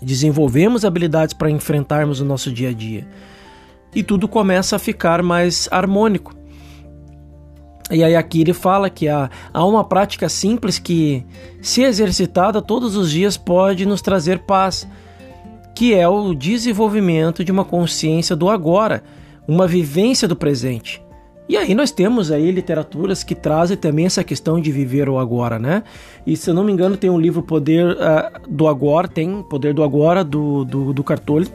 Desenvolvemos 0.00 0.84
habilidades 0.84 1.32
para 1.32 1.50
enfrentarmos 1.50 2.20
o 2.20 2.24
nosso 2.24 2.52
dia 2.52 2.68
a 2.68 2.72
dia. 2.72 3.08
E 3.94 4.02
tudo 4.02 4.28
começa 4.28 4.76
a 4.76 4.78
ficar 4.78 5.22
mais 5.22 5.68
harmônico. 5.70 6.35
E 7.90 8.02
aí 8.02 8.16
aqui 8.16 8.40
ele 8.40 8.52
fala 8.52 8.90
que 8.90 9.08
há, 9.08 9.30
há 9.52 9.64
uma 9.64 9.84
prática 9.84 10.28
simples 10.28 10.78
que, 10.78 11.24
se 11.62 11.82
exercitada 11.82 12.60
todos 12.60 12.96
os 12.96 13.10
dias, 13.10 13.36
pode 13.36 13.86
nos 13.86 14.02
trazer 14.02 14.40
paz, 14.40 14.88
que 15.74 15.94
é 15.94 16.08
o 16.08 16.34
desenvolvimento 16.34 17.44
de 17.44 17.52
uma 17.52 17.64
consciência 17.64 18.34
do 18.34 18.48
agora, 18.48 19.04
uma 19.46 19.68
vivência 19.68 20.26
do 20.26 20.34
presente. 20.34 21.00
E 21.48 21.56
aí 21.56 21.76
nós 21.76 21.92
temos 21.92 22.32
aí 22.32 22.50
literaturas 22.50 23.22
que 23.22 23.34
trazem 23.34 23.76
também 23.76 24.06
essa 24.06 24.24
questão 24.24 24.60
de 24.60 24.72
viver 24.72 25.08
o 25.08 25.16
agora, 25.16 25.60
né? 25.60 25.84
E 26.26 26.36
se 26.36 26.50
eu 26.50 26.54
não 26.54 26.64
me 26.64 26.72
engano 26.72 26.96
tem 26.96 27.08
um 27.08 27.20
livro 27.20 27.40
Poder 27.40 27.86
uh, 27.86 28.40
do 28.48 28.66
Agora, 28.66 29.06
tem 29.06 29.44
Poder 29.44 29.72
do 29.72 29.84
Agora 29.84 30.24
do, 30.24 30.64
do, 30.64 30.92
do 30.92 31.04
Cartoli, 31.04 31.46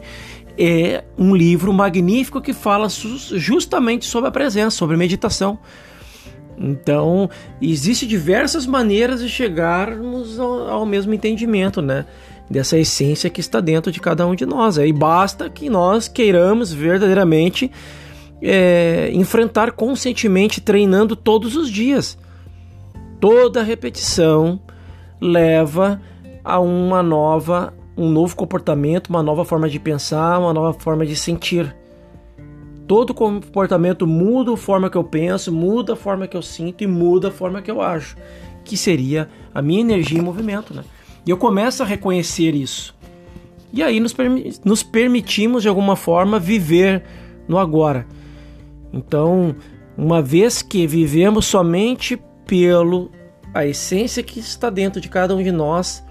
é 0.57 1.03
um 1.17 1.35
livro 1.35 1.73
magnífico 1.73 2.39
que 2.39 2.53
fala 2.53 2.87
justamente 2.89 4.05
sobre 4.05 4.29
a 4.29 4.31
presença, 4.31 4.77
sobre 4.77 4.95
meditação. 4.95 5.59
Então, 6.61 7.29
existe 7.59 8.05
diversas 8.05 8.67
maneiras 8.67 9.21
de 9.21 9.27
chegarmos 9.27 10.39
ao, 10.39 10.69
ao, 10.69 10.85
mesmo 10.85 11.13
entendimento, 11.13 11.81
né? 11.81 12.05
Dessa 12.49 12.77
essência 12.77 13.29
que 13.29 13.39
está 13.39 13.59
dentro 13.59 13.91
de 13.91 13.99
cada 13.99 14.27
um 14.27 14.35
de 14.35 14.45
nós. 14.45 14.77
Aí 14.77 14.93
basta 14.93 15.49
que 15.49 15.69
nós 15.69 16.07
queiramos 16.07 16.71
verdadeiramente 16.71 17.71
é, 18.41 19.09
enfrentar 19.13 19.71
conscientemente, 19.71 20.61
treinando 20.61 21.15
todos 21.15 21.55
os 21.55 21.69
dias. 21.69 22.17
Toda 23.19 23.63
repetição 23.63 24.59
leva 25.19 26.01
a 26.43 26.59
uma 26.59 27.01
nova, 27.01 27.73
um 27.97 28.09
novo 28.09 28.35
comportamento, 28.35 29.07
uma 29.07 29.23
nova 29.23 29.45
forma 29.45 29.69
de 29.69 29.79
pensar, 29.79 30.39
uma 30.39 30.53
nova 30.53 30.73
forma 30.73 31.05
de 31.05 31.15
sentir 31.15 31.75
todo 32.91 33.13
comportamento 33.13 34.05
muda 34.05 34.51
a 34.51 34.57
forma 34.57 34.89
que 34.89 34.97
eu 34.97 35.03
penso, 35.05 35.49
muda 35.49 35.93
a 35.93 35.95
forma 35.95 36.27
que 36.27 36.35
eu 36.35 36.41
sinto 36.41 36.83
e 36.83 36.87
muda 36.87 37.29
a 37.29 37.31
forma 37.31 37.61
que 37.61 37.71
eu 37.71 37.81
acho, 37.81 38.17
que 38.65 38.75
seria 38.75 39.29
a 39.53 39.61
minha 39.61 39.79
energia 39.79 40.19
em 40.19 40.21
movimento, 40.21 40.73
né? 40.73 40.83
E 41.25 41.29
eu 41.29 41.37
começo 41.37 41.81
a 41.81 41.85
reconhecer 41.85 42.53
isso. 42.53 42.93
E 43.71 43.81
aí 43.81 44.01
nos, 44.01 44.11
permi 44.11 44.53
nos 44.65 44.83
permitimos 44.83 45.63
de 45.63 45.69
alguma 45.69 45.95
forma 45.95 46.37
viver 46.37 47.01
no 47.47 47.57
agora. 47.57 48.05
Então, 48.91 49.55
uma 49.97 50.21
vez 50.21 50.61
que 50.61 50.85
vivemos 50.85 51.45
somente 51.45 52.21
pelo 52.45 53.09
a 53.53 53.65
essência 53.65 54.21
que 54.21 54.37
está 54.37 54.69
dentro 54.69 54.99
de 54.99 55.07
cada 55.07 55.33
um 55.33 55.41
de 55.41 55.51
nós, 55.53 56.03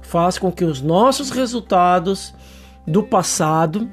faz 0.00 0.38
com 0.38 0.52
que 0.52 0.64
os 0.64 0.80
nossos 0.80 1.30
resultados 1.30 2.32
do 2.86 3.02
passado 3.02 3.90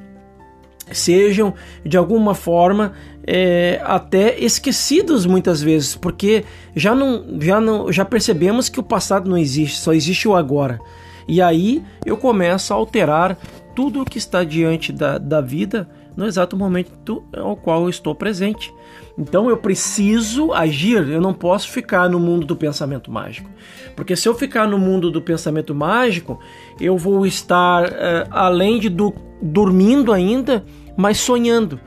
sejam 0.92 1.54
de 1.86 1.98
alguma 1.98 2.34
forma 2.34 2.94
é, 3.26 3.82
até 3.84 4.40
esquecidos 4.40 5.26
muitas 5.26 5.62
vezes, 5.62 5.96
porque 5.96 6.46
já 6.76 6.96
não, 6.96 7.26
já 7.40 7.60
não, 7.60 7.92
já 7.92 8.06
percebemos 8.06 8.70
que 8.70 8.80
o 8.80 8.84
passado 8.84 9.30
não 9.30 9.38
existe, 9.38 9.80
só 9.80 9.94
existe 9.94 10.28
o 10.28 10.36
agora. 10.36 10.80
E 11.28 11.42
aí 11.42 11.84
eu 12.06 12.16
começo 12.16 12.74
a 12.74 12.78
alterar 12.78 13.38
tudo 13.76 14.02
o 14.02 14.06
que 14.06 14.18
está 14.18 14.44
diante 14.44 14.94
da, 14.94 15.18
da 15.18 15.42
vida 15.42 15.90
no 16.18 16.26
exato 16.26 16.58
momento 16.58 17.24
ao 17.32 17.56
qual 17.56 17.84
eu 17.84 17.90
estou 17.90 18.16
presente. 18.16 18.74
Então 19.16 19.50
eu 19.50 19.56
preciso 19.56 20.52
agir, 20.52 21.08
eu 21.08 21.22
não 21.22 21.34
posso 21.34 21.70
ficar 21.70 22.10
no 22.10 22.20
mundo 22.20 22.46
do 22.46 22.56
pensamento 22.56 23.12
mágico. 23.12 23.50
Porque 23.96 24.16
se 24.16 24.28
eu 24.28 24.34
ficar 24.34 24.68
no 24.68 24.80
mundo 24.80 25.12
do 25.12 25.22
pensamento 25.22 25.76
mágico, 25.76 26.40
eu 26.82 26.98
vou 26.98 27.26
estar, 27.26 27.86
uh, 27.86 28.28
além 28.32 28.80
de 28.80 28.90
do, 28.90 29.14
dormindo 29.42 30.12
ainda, 30.12 30.66
mas 30.98 31.20
sonhando. 31.20 31.80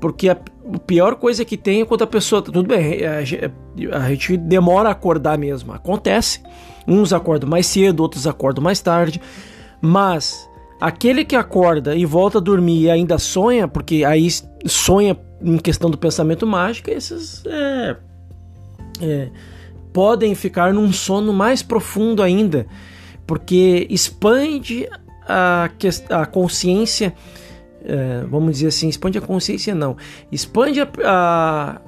Porque 0.00 0.30
a, 0.30 0.36
pior 0.86 1.16
coisa 1.16 1.44
que 1.44 1.56
tem 1.56 1.82
é 1.82 1.84
quando 1.84 2.02
a 2.02 2.06
pessoa. 2.06 2.40
Tudo 2.40 2.64
bem, 2.64 3.00
a, 3.04 3.18
a 3.98 4.08
gente 4.10 4.36
demora 4.38 4.88
a 4.88 4.92
acordar 4.92 5.36
mesmo. 5.36 5.72
Acontece. 5.72 6.42
Uns 6.88 7.12
acordam 7.12 7.48
mais 7.48 7.66
cedo, 7.66 8.00
outros 8.00 8.26
acordam 8.26 8.64
mais 8.64 8.80
tarde. 8.80 9.20
Mas 9.80 10.48
aquele 10.82 11.24
que 11.24 11.36
acorda 11.36 11.94
e 11.94 12.04
volta 12.04 12.38
a 12.38 12.40
dormir 12.40 12.82
e 12.82 12.90
ainda 12.90 13.16
sonha, 13.16 13.68
porque 13.68 14.04
aí 14.04 14.26
sonha 14.66 15.16
em 15.40 15.56
questão 15.56 15.88
do 15.88 15.96
pensamento 15.96 16.44
mágico, 16.44 16.90
esses 16.90 17.44
é, 17.46 17.96
é, 19.00 19.28
podem 19.92 20.34
ficar 20.34 20.74
num 20.74 20.92
sono 20.92 21.32
mais 21.32 21.62
profundo 21.62 22.20
ainda, 22.20 22.66
porque 23.24 23.86
expande 23.88 24.88
a, 25.24 25.70
a 26.10 26.26
consciência, 26.26 27.14
é, 27.84 28.24
vamos 28.28 28.54
dizer 28.54 28.66
assim, 28.66 28.88
expande 28.88 29.18
a 29.18 29.20
consciência 29.20 29.76
não, 29.76 29.96
expande 30.32 30.80
a, 30.80 30.88
a, 31.04 31.80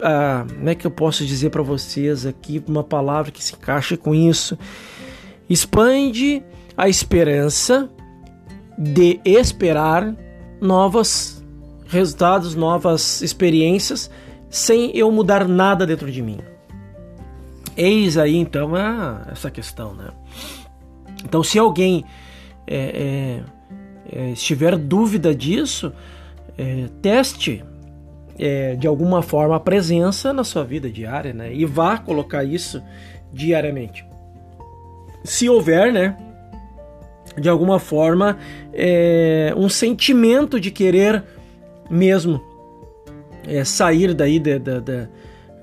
a, 0.00 0.46
como 0.48 0.68
é 0.70 0.74
que 0.74 0.86
eu 0.86 0.90
posso 0.90 1.26
dizer 1.26 1.50
para 1.50 1.62
vocês 1.62 2.24
aqui 2.24 2.64
uma 2.66 2.82
palavra 2.82 3.30
que 3.30 3.44
se 3.44 3.54
encaixa 3.54 3.98
com 3.98 4.14
isso, 4.14 4.58
expande 5.46 6.42
a 6.74 6.88
esperança 6.88 7.90
de 8.76 9.20
esperar 9.24 10.14
novos 10.60 11.42
resultados, 11.86 12.54
novas 12.54 13.22
experiências, 13.22 14.10
sem 14.50 14.96
eu 14.96 15.10
mudar 15.10 15.46
nada 15.46 15.86
dentro 15.86 16.10
de 16.10 16.22
mim. 16.22 16.38
Eis 17.76 18.16
aí 18.16 18.36
então 18.36 18.74
a, 18.74 19.26
essa 19.30 19.50
questão, 19.50 19.94
né? 19.94 20.08
Então, 21.24 21.42
se 21.42 21.58
alguém 21.58 22.04
é, 22.66 23.42
é, 24.12 24.20
é, 24.20 24.30
estiver 24.30 24.76
dúvida 24.76 25.34
disso, 25.34 25.92
é, 26.56 26.88
teste 27.00 27.64
é, 28.38 28.76
de 28.76 28.86
alguma 28.86 29.22
forma 29.22 29.56
a 29.56 29.60
presença 29.60 30.32
na 30.32 30.44
sua 30.44 30.64
vida 30.64 30.90
diária, 30.90 31.32
né? 31.32 31.52
E 31.52 31.64
vá 31.64 31.98
colocar 31.98 32.44
isso 32.44 32.82
diariamente. 33.32 34.06
Se 35.24 35.48
houver, 35.48 35.92
né? 35.92 36.16
De 37.38 37.48
alguma 37.48 37.78
forma, 37.78 38.38
é, 38.72 39.52
um 39.56 39.68
sentimento 39.68 40.60
de 40.60 40.70
querer 40.70 41.24
mesmo 41.90 42.42
sair 43.64 44.14
daí 44.14 44.40
da, 44.40 44.56
da, 44.58 44.80
da 44.80 45.08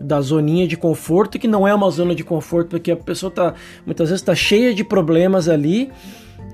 da 0.01 0.19
zoninha 0.19 0.67
de 0.67 0.75
conforto, 0.75 1.37
que 1.37 1.47
não 1.47 1.67
é 1.67 1.73
uma 1.73 1.89
zona 1.89 2.15
de 2.15 2.23
conforto, 2.23 2.69
porque 2.69 2.91
a 2.91 2.95
pessoa 2.95 3.31
tá, 3.31 3.53
muitas 3.85 4.09
vezes 4.09 4.21
está 4.21 4.33
cheia 4.33 4.73
de 4.73 4.83
problemas 4.83 5.47
ali 5.47 5.91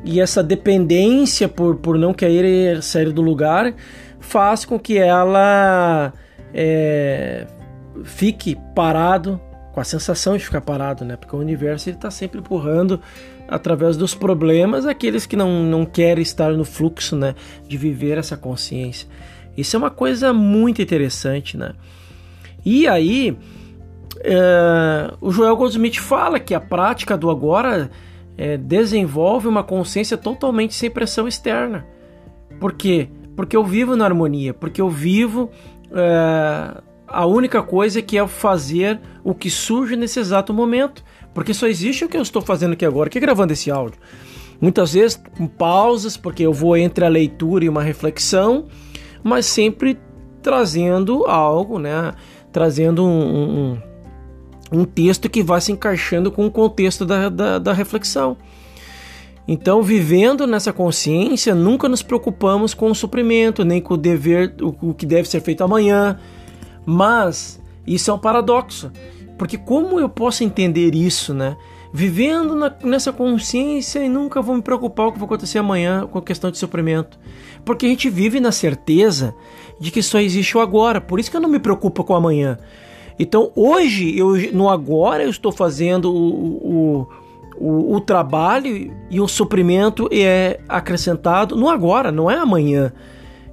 e 0.03 0.19
essa 0.19 0.43
dependência 0.43 1.47
por, 1.47 1.77
por 1.77 1.97
não 1.97 2.13
querer 2.13 2.83
sair 2.83 3.12
do 3.12 3.21
lugar 3.21 3.74
faz 4.19 4.65
com 4.65 4.77
que 4.77 4.97
ela 4.97 6.13
é, 6.53 7.47
fique 8.03 8.57
parado, 8.75 9.39
com 9.74 9.79
a 9.79 9.83
sensação 9.83 10.36
de 10.36 10.43
ficar 10.43 10.62
parado, 10.62 11.05
né? 11.05 11.15
Porque 11.15 11.36
o 11.36 11.39
universo 11.39 11.89
está 11.89 12.09
sempre 12.12 12.39
empurrando 12.39 13.00
através 13.47 13.95
dos 13.97 14.13
problemas 14.13 14.85
aqueles 14.85 15.25
que 15.25 15.35
não, 15.35 15.63
não 15.63 15.85
querem 15.85 16.21
estar 16.21 16.51
no 16.53 16.65
fluxo, 16.65 17.15
né? 17.15 17.35
De 17.67 17.77
viver 17.77 18.17
essa 18.17 18.35
consciência. 18.35 19.07
Isso 19.55 19.75
é 19.75 19.79
uma 19.79 19.89
coisa 19.89 20.33
muito 20.33 20.81
interessante, 20.81 21.57
né? 21.57 21.73
E 22.65 22.87
aí, 22.87 23.37
é, 24.19 25.13
o 25.21 25.31
Joel 25.31 25.55
Goldsmith 25.55 25.99
fala 25.99 26.39
que 26.39 26.53
a 26.53 26.59
prática 26.59 27.17
do 27.17 27.29
agora 27.29 27.89
é, 28.37 28.57
desenvolve 28.57 29.47
uma 29.47 29.63
consciência 29.63 30.17
totalmente 30.17 30.73
sem 30.73 30.91
pressão 30.91 31.27
externa. 31.27 31.85
Por 32.59 32.73
quê? 32.73 33.09
Porque 33.35 33.55
eu 33.55 33.63
vivo 33.63 33.95
na 33.95 34.05
harmonia, 34.05 34.53
porque 34.53 34.81
eu 34.81 34.89
vivo 34.89 35.49
é, 35.91 36.81
a 37.07 37.25
única 37.25 37.63
coisa 37.63 38.01
que 38.01 38.17
é 38.17 38.27
fazer 38.27 38.99
o 39.23 39.33
que 39.33 39.49
surge 39.49 39.95
nesse 39.95 40.19
exato 40.19 40.53
momento. 40.53 41.03
Porque 41.38 41.53
só 41.53 41.67
existe 41.67 42.03
o 42.03 42.10
que 42.10 42.17
eu 42.17 42.24
estou 42.24 42.41
fazendo 42.41 42.74
aqui 42.74 42.84
agora, 42.84 43.12
que 43.12 43.20
é 43.20 43.22
gravando 43.22 43.53
esse 43.53 43.70
áudio. 43.70 44.00
Muitas 44.60 44.94
vezes 44.94 45.22
com 45.38 45.46
pausas, 45.46 46.17
porque 46.17 46.41
eu 46.41 46.51
vou 46.51 46.75
entre 46.75 47.06
a 47.06 47.08
leitura 47.08 47.63
e 47.63 47.70
uma 47.70 47.84
reflexão, 47.84 48.65
mas 49.24 49.46
sempre 49.46 50.00
trazendo 50.41 51.27
algo, 51.27 51.77
né? 51.77 52.12
trazendo 52.51 53.06
um, 53.06 53.75
um, 54.72 54.79
um 54.79 54.84
texto 54.84 55.29
que 55.29 55.44
vai 55.44 55.62
se 55.62 55.72
encaixando 55.72 56.32
com 56.32 56.48
o 56.48 56.50
contexto 56.50 57.06
da, 57.06 57.29
da, 57.29 57.60
da 57.60 57.72
reflexão. 57.72 58.36
Então, 59.48 59.84
vivendo 59.84 60.48
nessa 60.48 60.74
consciência, 60.74 61.53
nunca 61.53 61.88
nos 61.88 62.01
preocupamos 62.01 62.74
com 62.74 62.89
o 62.89 62.96
suprimento, 62.96 63.63
nem 63.63 63.79
com 63.79 63.94
o 63.94 63.98
dever, 63.98 64.56
o, 64.60 64.89
o 64.89 64.94
que 64.96 65.06
deve 65.06 65.29
ser 65.29 65.41
feito 65.41 65.63
amanhã. 65.63 66.17
Mas 66.84 67.62
isso 67.86 68.10
é 68.10 68.13
um 68.15 68.17
paradoxo, 68.17 68.91
porque 69.38 69.58
como 69.58 70.00
eu 70.00 70.10
posso 70.10 70.43
entender 70.43 70.95
isso, 70.95 71.34
né? 71.34 71.56
Vivendo 71.93 72.56
na, 72.56 72.73
nessa 72.84 73.13
consciência 73.13 74.04
e 74.04 74.10
nunca 74.10 74.41
vou 74.41 74.56
me 74.56 74.62
preocupar 74.62 75.06
com 75.06 75.10
o 75.10 75.13
que 75.13 75.19
vai 75.19 75.26
acontecer 75.26 75.60
amanhã 75.60 76.06
com 76.08 76.17
a 76.17 76.21
questão 76.21 76.52
de 76.52 76.58
suprimento. 76.58 77.17
Porque 77.63 77.86
a 77.86 77.89
gente 77.89 78.10
vive 78.10 78.39
na 78.39 78.52
certeza 78.52 79.34
de 79.80 79.91
que 79.91 80.02
só 80.02 80.19
existe 80.19 80.58
o 80.58 80.62
agora. 80.62 81.00
Por 81.00 81.19
isso 81.19 81.32
que 81.32 81.38
eu 81.38 81.41
não 81.41 81.50
me 81.50 81.60
preocupo 81.60 82.04
com 82.04 82.13
o 82.13 82.15
amanhã. 82.15 82.58
Então 83.17 83.52
hoje, 83.56 84.17
eu, 84.17 84.36
no 84.54 84.69
agora, 84.69 85.23
eu 85.23 85.30
estou 85.30 85.52
fazendo 85.52 86.12
o, 86.12 86.28
o, 86.28 87.08
o, 87.58 87.95
o 87.95 88.02
trabalho 88.02 88.93
e 89.10 89.19
o 89.19 89.28
suprimento 89.28 90.10
é 90.12 90.60
acrescentado 90.67 91.56
no 91.56 91.69
agora, 91.69 92.12
não 92.12 92.30
é 92.30 92.38
amanhã. 92.38 92.91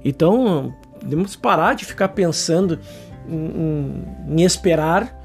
Então, 0.03 0.73
devemos 1.01 1.35
parar 1.35 1.73
de 1.73 1.83
ficar 1.83 2.09
pensando 2.09 2.79
em, 3.27 3.35
em, 3.35 4.41
em 4.41 4.43
esperar 4.43 5.24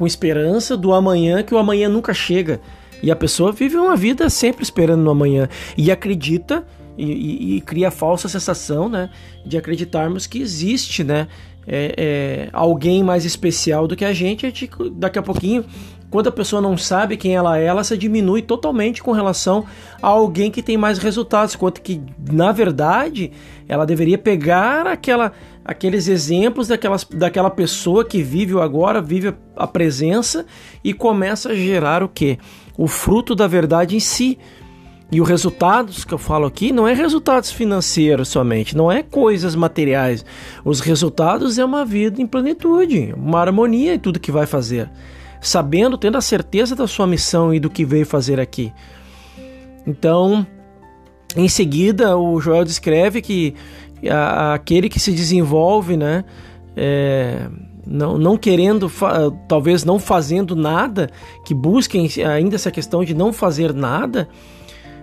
com 0.00 0.06
esperança 0.06 0.78
do 0.78 0.94
amanhã, 0.94 1.42
que 1.42 1.54
o 1.54 1.58
amanhã 1.58 1.86
nunca 1.86 2.14
chega. 2.14 2.58
E 3.02 3.10
a 3.10 3.16
pessoa 3.16 3.52
vive 3.52 3.76
uma 3.76 3.94
vida 3.94 4.30
sempre 4.30 4.62
esperando 4.62 5.02
no 5.02 5.10
amanhã 5.10 5.46
e 5.76 5.90
acredita 5.90 6.66
e, 6.96 7.04
e, 7.04 7.56
e 7.56 7.60
cria 7.60 7.88
a 7.88 7.90
falsa 7.90 8.26
sensação, 8.26 8.88
né, 8.88 9.10
de 9.44 9.58
acreditarmos 9.58 10.26
que 10.26 10.40
existe, 10.40 11.04
né, 11.04 11.28
é, 11.66 11.94
é, 11.98 12.48
alguém 12.50 13.04
mais 13.04 13.26
especial 13.26 13.86
do 13.86 13.94
que 13.94 14.06
a 14.06 14.14
gente. 14.14 14.46
A 14.46 14.48
gente, 14.48 14.70
daqui 14.92 15.18
a 15.18 15.22
pouquinho, 15.22 15.66
quando 16.10 16.28
a 16.28 16.32
pessoa 16.32 16.62
não 16.62 16.78
sabe 16.78 17.18
quem 17.18 17.36
ela 17.36 17.58
é, 17.58 17.66
ela 17.66 17.84
se 17.84 17.94
diminui 17.94 18.40
totalmente 18.40 19.02
com 19.02 19.12
relação 19.12 19.66
a 20.00 20.08
alguém 20.08 20.50
que 20.50 20.62
tem 20.62 20.78
mais 20.78 20.96
resultados, 20.96 21.54
quanto 21.54 21.82
que 21.82 22.00
na 22.32 22.52
verdade 22.52 23.32
ela 23.68 23.84
deveria 23.84 24.16
pegar 24.16 24.86
aquela, 24.86 25.32
aqueles 25.64 26.08
exemplos 26.08 26.68
daquelas, 26.68 27.04
daquela 27.04 27.50
pessoa 27.50 28.04
que 28.04 28.22
vive 28.22 28.54
o 28.54 28.60
agora, 28.60 29.00
vive 29.00 29.34
a 29.56 29.66
presença 29.66 30.46
e 30.82 30.92
começa 30.92 31.50
a 31.50 31.54
gerar 31.54 32.02
o 32.02 32.08
que? 32.08 32.38
O 32.76 32.86
fruto 32.86 33.34
da 33.34 33.46
verdade 33.46 33.96
em 33.96 34.00
si. 34.00 34.38
E 35.12 35.20
os 35.20 35.28
resultados 35.28 36.04
que 36.04 36.14
eu 36.14 36.18
falo 36.18 36.46
aqui 36.46 36.72
não 36.72 36.86
é 36.86 36.94
resultados 36.94 37.50
financeiros 37.50 38.28
somente, 38.28 38.76
não 38.76 38.92
é 38.92 39.02
coisas 39.02 39.56
materiais. 39.56 40.24
Os 40.64 40.78
resultados 40.78 41.58
é 41.58 41.64
uma 41.64 41.84
vida 41.84 42.22
em 42.22 42.26
plenitude, 42.26 43.12
uma 43.16 43.40
harmonia 43.40 43.94
em 43.94 43.98
tudo 43.98 44.20
que 44.20 44.30
vai 44.30 44.46
fazer, 44.46 44.88
sabendo, 45.40 45.98
tendo 45.98 46.16
a 46.16 46.20
certeza 46.20 46.76
da 46.76 46.86
sua 46.86 47.08
missão 47.08 47.52
e 47.52 47.58
do 47.58 47.68
que 47.68 47.84
veio 47.84 48.06
fazer 48.06 48.38
aqui. 48.38 48.72
Então, 49.84 50.46
em 51.36 51.48
seguida, 51.48 52.16
o 52.16 52.40
Joel 52.40 52.64
descreve 52.64 53.20
que 53.20 53.54
aquele 54.54 54.88
que 54.88 55.00
se 55.00 55.12
desenvolve, 55.12 55.96
né, 55.96 56.24
é, 56.76 57.48
não, 57.86 58.16
não 58.16 58.36
querendo, 58.36 58.90
talvez 59.48 59.84
não 59.84 59.98
fazendo 59.98 60.54
nada, 60.54 61.10
que 61.44 61.52
busquem 61.54 62.08
ainda 62.24 62.54
essa 62.54 62.70
questão 62.70 63.04
de 63.04 63.14
não 63.14 63.32
fazer 63.32 63.74
nada, 63.74 64.28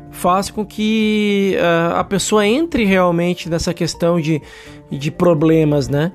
faz 0.10 0.50
com 0.50 0.66
que 0.66 1.56
a 1.94 2.04
pessoa 2.04 2.48
entre 2.48 2.86
realmente 2.86 3.50
nessa 3.50 3.74
questão 3.74 4.20
de, 4.22 4.42
de 4.90 5.12
problemas, 5.12 5.90
né? 5.90 6.12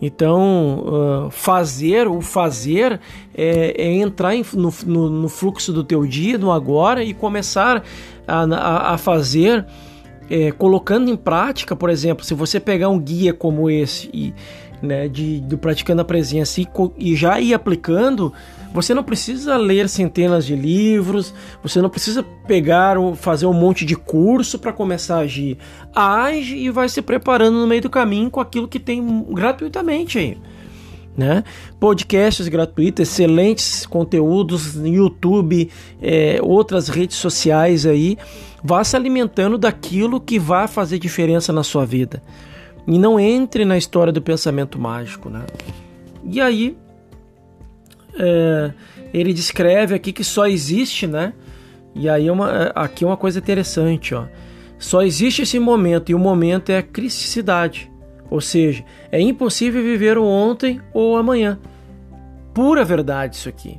Então, 0.00 1.28
fazer, 1.30 2.08
o 2.08 2.20
fazer 2.20 3.00
é, 3.32 3.72
é 3.80 3.92
entrar 3.92 4.34
no, 4.52 4.74
no, 4.84 5.08
no, 5.08 5.28
fluxo 5.28 5.72
do 5.72 5.84
teu 5.84 6.04
dia, 6.04 6.36
no 6.36 6.50
agora, 6.50 7.04
e 7.04 7.14
começar 7.14 7.84
a, 8.26 8.42
a, 8.42 8.94
a 8.94 8.98
fazer, 8.98 9.64
é, 10.30 10.50
colocando 10.52 11.10
em 11.10 11.16
prática, 11.16 11.74
por 11.76 11.90
exemplo, 11.90 12.24
se 12.24 12.34
você 12.34 12.58
pegar 12.58 12.88
um 12.88 12.98
guia 12.98 13.32
como 13.32 13.70
esse, 13.70 14.08
e, 14.12 14.34
né, 14.80 15.08
de, 15.08 15.40
do 15.40 15.56
Praticando 15.58 16.02
a 16.02 16.04
Presença, 16.04 16.60
e, 16.60 16.68
e 16.98 17.14
já 17.16 17.40
ir 17.40 17.54
aplicando, 17.54 18.32
você 18.72 18.94
não 18.94 19.04
precisa 19.04 19.56
ler 19.56 19.88
centenas 19.88 20.46
de 20.46 20.56
livros, 20.56 21.34
você 21.62 21.80
não 21.80 21.90
precisa 21.90 22.22
pegar 22.46 22.96
ou 22.96 23.14
fazer 23.14 23.46
um 23.46 23.52
monte 23.52 23.84
de 23.84 23.94
curso 23.94 24.58
para 24.58 24.72
começar 24.72 25.16
a 25.16 25.20
agir. 25.20 25.58
Age 25.94 26.56
e 26.56 26.70
vai 26.70 26.88
se 26.88 27.02
preparando 27.02 27.58
no 27.58 27.66
meio 27.66 27.82
do 27.82 27.90
caminho 27.90 28.30
com 28.30 28.40
aquilo 28.40 28.66
que 28.66 28.80
tem 28.80 29.24
gratuitamente 29.30 30.18
aí. 30.18 30.38
Né? 31.16 31.44
Podcasts 31.78 32.48
gratuitos, 32.48 33.06
excelentes 33.06 33.84
conteúdos 33.84 34.74
no 34.74 34.88
YouTube, 34.88 35.70
é, 36.00 36.38
outras 36.42 36.88
redes 36.88 37.18
sociais 37.18 37.84
aí. 37.84 38.16
Vá 38.64 38.82
se 38.82 38.96
alimentando 38.96 39.58
daquilo 39.58 40.20
que 40.20 40.38
vai 40.38 40.66
fazer 40.66 40.98
diferença 40.98 41.52
na 41.52 41.62
sua 41.62 41.84
vida. 41.84 42.22
E 42.86 42.98
não 42.98 43.20
entre 43.20 43.64
na 43.64 43.76
história 43.76 44.12
do 44.12 44.22
pensamento 44.22 44.78
mágico, 44.78 45.28
né? 45.28 45.44
E 46.24 46.40
aí 46.40 46.76
é, 48.18 48.72
ele 49.12 49.32
descreve 49.32 49.94
aqui 49.94 50.12
que 50.12 50.24
só 50.24 50.46
existe, 50.46 51.06
né? 51.06 51.34
E 51.94 52.08
aí 52.08 52.26
é 52.28 52.32
uma, 52.32 52.50
é, 52.50 52.72
aqui 52.74 53.04
é 53.04 53.06
uma 53.06 53.16
coisa 53.16 53.38
interessante, 53.38 54.14
ó. 54.14 54.26
Só 54.78 55.02
existe 55.02 55.42
esse 55.42 55.58
momento 55.58 56.10
e 56.10 56.14
o 56.14 56.18
momento 56.18 56.70
é 56.70 56.78
a 56.78 56.82
criticidade. 56.82 57.91
Ou 58.32 58.40
seja, 58.40 58.82
é 59.10 59.20
impossível 59.20 59.82
viver 59.82 60.16
o 60.16 60.24
ontem 60.24 60.80
ou 60.94 61.18
amanhã. 61.18 61.58
Pura 62.54 62.82
verdade 62.82 63.36
isso 63.36 63.46
aqui. 63.46 63.78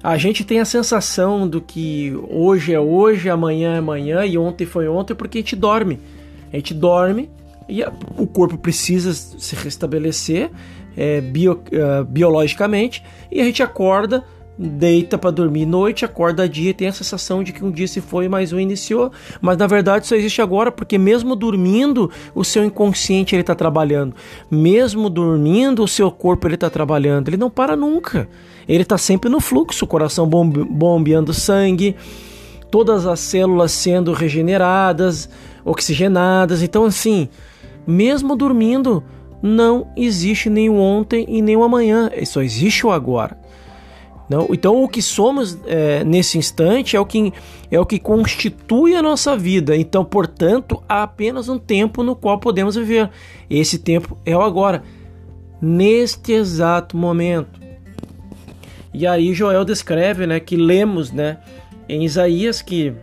A 0.00 0.16
gente 0.16 0.44
tem 0.44 0.60
a 0.60 0.64
sensação 0.64 1.48
do 1.48 1.60
que 1.60 2.16
hoje 2.30 2.72
é 2.72 2.78
hoje, 2.78 3.28
amanhã 3.28 3.74
é 3.74 3.78
amanhã 3.78 4.24
e 4.24 4.38
ontem 4.38 4.64
foi 4.64 4.86
ontem 4.86 5.16
porque 5.16 5.38
a 5.38 5.40
gente 5.40 5.56
dorme. 5.56 5.98
A 6.52 6.56
gente 6.56 6.72
dorme 6.72 7.28
e 7.68 7.82
o 8.16 8.28
corpo 8.28 8.56
precisa 8.56 9.12
se 9.12 9.56
restabelecer 9.56 10.48
é, 10.96 11.20
bio, 11.20 11.54
uh, 11.54 12.04
biologicamente 12.04 13.02
e 13.28 13.40
a 13.40 13.44
gente 13.44 13.60
acorda 13.60 14.24
deita 14.62 15.18
para 15.18 15.30
dormir 15.30 15.66
noite, 15.66 16.04
acorda 16.04 16.48
dia 16.48 16.70
e 16.70 16.74
tem 16.74 16.88
a 16.88 16.92
sensação 16.92 17.42
de 17.42 17.52
que 17.52 17.64
um 17.64 17.70
dia 17.70 17.88
se 17.88 18.00
foi, 18.00 18.28
mais 18.28 18.52
um 18.52 18.60
iniciou. 18.60 19.10
Mas 19.40 19.56
na 19.56 19.66
verdade 19.66 20.06
só 20.06 20.14
existe 20.14 20.40
agora, 20.40 20.70
porque 20.70 20.96
mesmo 20.96 21.34
dormindo, 21.34 22.10
o 22.34 22.44
seu 22.44 22.64
inconsciente 22.64 23.34
ele 23.34 23.42
está 23.42 23.54
trabalhando. 23.54 24.14
Mesmo 24.50 25.10
dormindo, 25.10 25.82
o 25.82 25.88
seu 25.88 26.10
corpo 26.10 26.46
ele 26.46 26.54
está 26.54 26.70
trabalhando. 26.70 27.28
Ele 27.28 27.36
não 27.36 27.50
para 27.50 27.76
nunca. 27.76 28.28
Ele 28.68 28.82
está 28.82 28.96
sempre 28.96 29.28
no 29.28 29.40
fluxo, 29.40 29.84
o 29.84 29.88
coração 29.88 30.28
bombeando 30.28 31.34
sangue, 31.34 31.96
todas 32.70 33.06
as 33.06 33.20
células 33.20 33.72
sendo 33.72 34.12
regeneradas, 34.12 35.28
oxigenadas. 35.64 36.62
Então 36.62 36.84
assim, 36.84 37.28
mesmo 37.86 38.36
dormindo, 38.36 39.02
não 39.42 39.88
existe 39.96 40.48
nem 40.48 40.70
o 40.70 40.76
ontem 40.76 41.26
e 41.28 41.42
nem 41.42 41.56
o 41.56 41.64
amanhã. 41.64 42.08
Só 42.24 42.40
existe 42.40 42.86
o 42.86 42.92
agora. 42.92 43.41
Não? 44.32 44.48
Então, 44.50 44.82
o 44.82 44.88
que 44.88 45.02
somos 45.02 45.58
é, 45.66 46.02
nesse 46.04 46.38
instante 46.38 46.96
é 46.96 47.00
o, 47.00 47.04
que, 47.04 47.30
é 47.70 47.78
o 47.78 47.84
que 47.84 47.98
constitui 47.98 48.96
a 48.96 49.02
nossa 49.02 49.36
vida. 49.36 49.76
Então, 49.76 50.02
portanto, 50.02 50.82
há 50.88 51.02
apenas 51.02 51.50
um 51.50 51.58
tempo 51.58 52.02
no 52.02 52.16
qual 52.16 52.38
podemos 52.38 52.74
viver. 52.74 53.10
Esse 53.50 53.78
tempo 53.78 54.16
é 54.24 54.34
o 54.34 54.40
agora, 54.40 54.82
neste 55.60 56.32
exato 56.32 56.96
momento. 56.96 57.60
E 58.94 59.06
aí 59.06 59.34
Joel 59.34 59.66
descreve, 59.66 60.26
né, 60.26 60.40
que 60.40 60.56
lemos, 60.56 61.12
né, 61.12 61.38
em 61.86 62.02
Isaías 62.02 62.62
que 62.62 62.94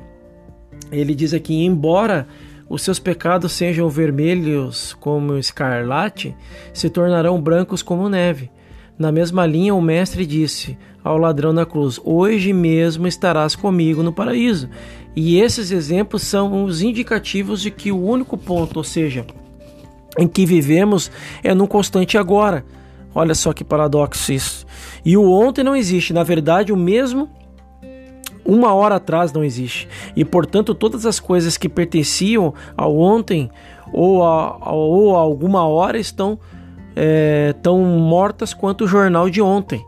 ele 0.91 1.13
diz 1.13 1.31
aqui, 1.31 1.63
embora 1.63 2.27
os 2.67 2.81
seus 2.81 2.97
pecados 2.97 3.51
sejam 3.51 3.87
vermelhos 3.87 4.95
como 4.99 5.37
escarlate, 5.37 6.35
se 6.73 6.89
tornarão 6.89 7.39
brancos 7.39 7.83
como 7.83 8.09
neve. 8.09 8.49
Na 8.97 9.11
mesma 9.11 9.45
linha, 9.45 9.73
o 9.73 9.81
mestre 9.81 10.25
disse: 10.25 10.77
ao 11.03 11.17
ladrão 11.17 11.53
na 11.53 11.65
cruz: 11.65 11.99
Hoje 12.03 12.53
mesmo 12.53 13.07
estarás 13.07 13.55
comigo 13.55 14.03
no 14.03 14.13
paraíso. 14.13 14.69
E 15.15 15.39
esses 15.39 15.71
exemplos 15.71 16.21
são 16.21 16.63
os 16.63 16.81
indicativos 16.81 17.61
de 17.61 17.71
que 17.71 17.91
o 17.91 18.01
único 18.01 18.37
ponto, 18.37 18.77
ou 18.77 18.83
seja, 18.83 19.25
em 20.17 20.27
que 20.27 20.45
vivemos, 20.45 21.11
é 21.43 21.53
no 21.53 21.67
constante 21.67 22.17
agora. 22.17 22.63
Olha 23.13 23.33
só 23.33 23.51
que 23.51 23.63
paradoxo 23.63 24.31
isso. 24.31 24.65
E 25.03 25.17
o 25.17 25.29
ontem 25.31 25.63
não 25.63 25.75
existe. 25.75 26.13
Na 26.13 26.23
verdade, 26.23 26.71
o 26.71 26.77
mesmo 26.77 27.27
uma 28.45 28.73
hora 28.73 28.95
atrás 28.95 29.31
não 29.31 29.43
existe. 29.43 29.87
E 30.15 30.25
portanto, 30.25 30.73
todas 30.73 31.05
as 31.05 31.19
coisas 31.19 31.57
que 31.57 31.69
pertenciam 31.69 32.53
ao 32.75 32.97
ontem 32.97 33.49
ou 33.93 34.23
a, 34.23 34.71
ou 34.71 35.15
a 35.15 35.19
alguma 35.19 35.67
hora 35.67 35.97
estão 35.97 36.39
é, 36.95 37.53
tão 37.61 37.79
mortas 37.83 38.53
quanto 38.53 38.85
o 38.85 38.87
jornal 38.87 39.29
de 39.29 39.41
ontem. 39.41 39.85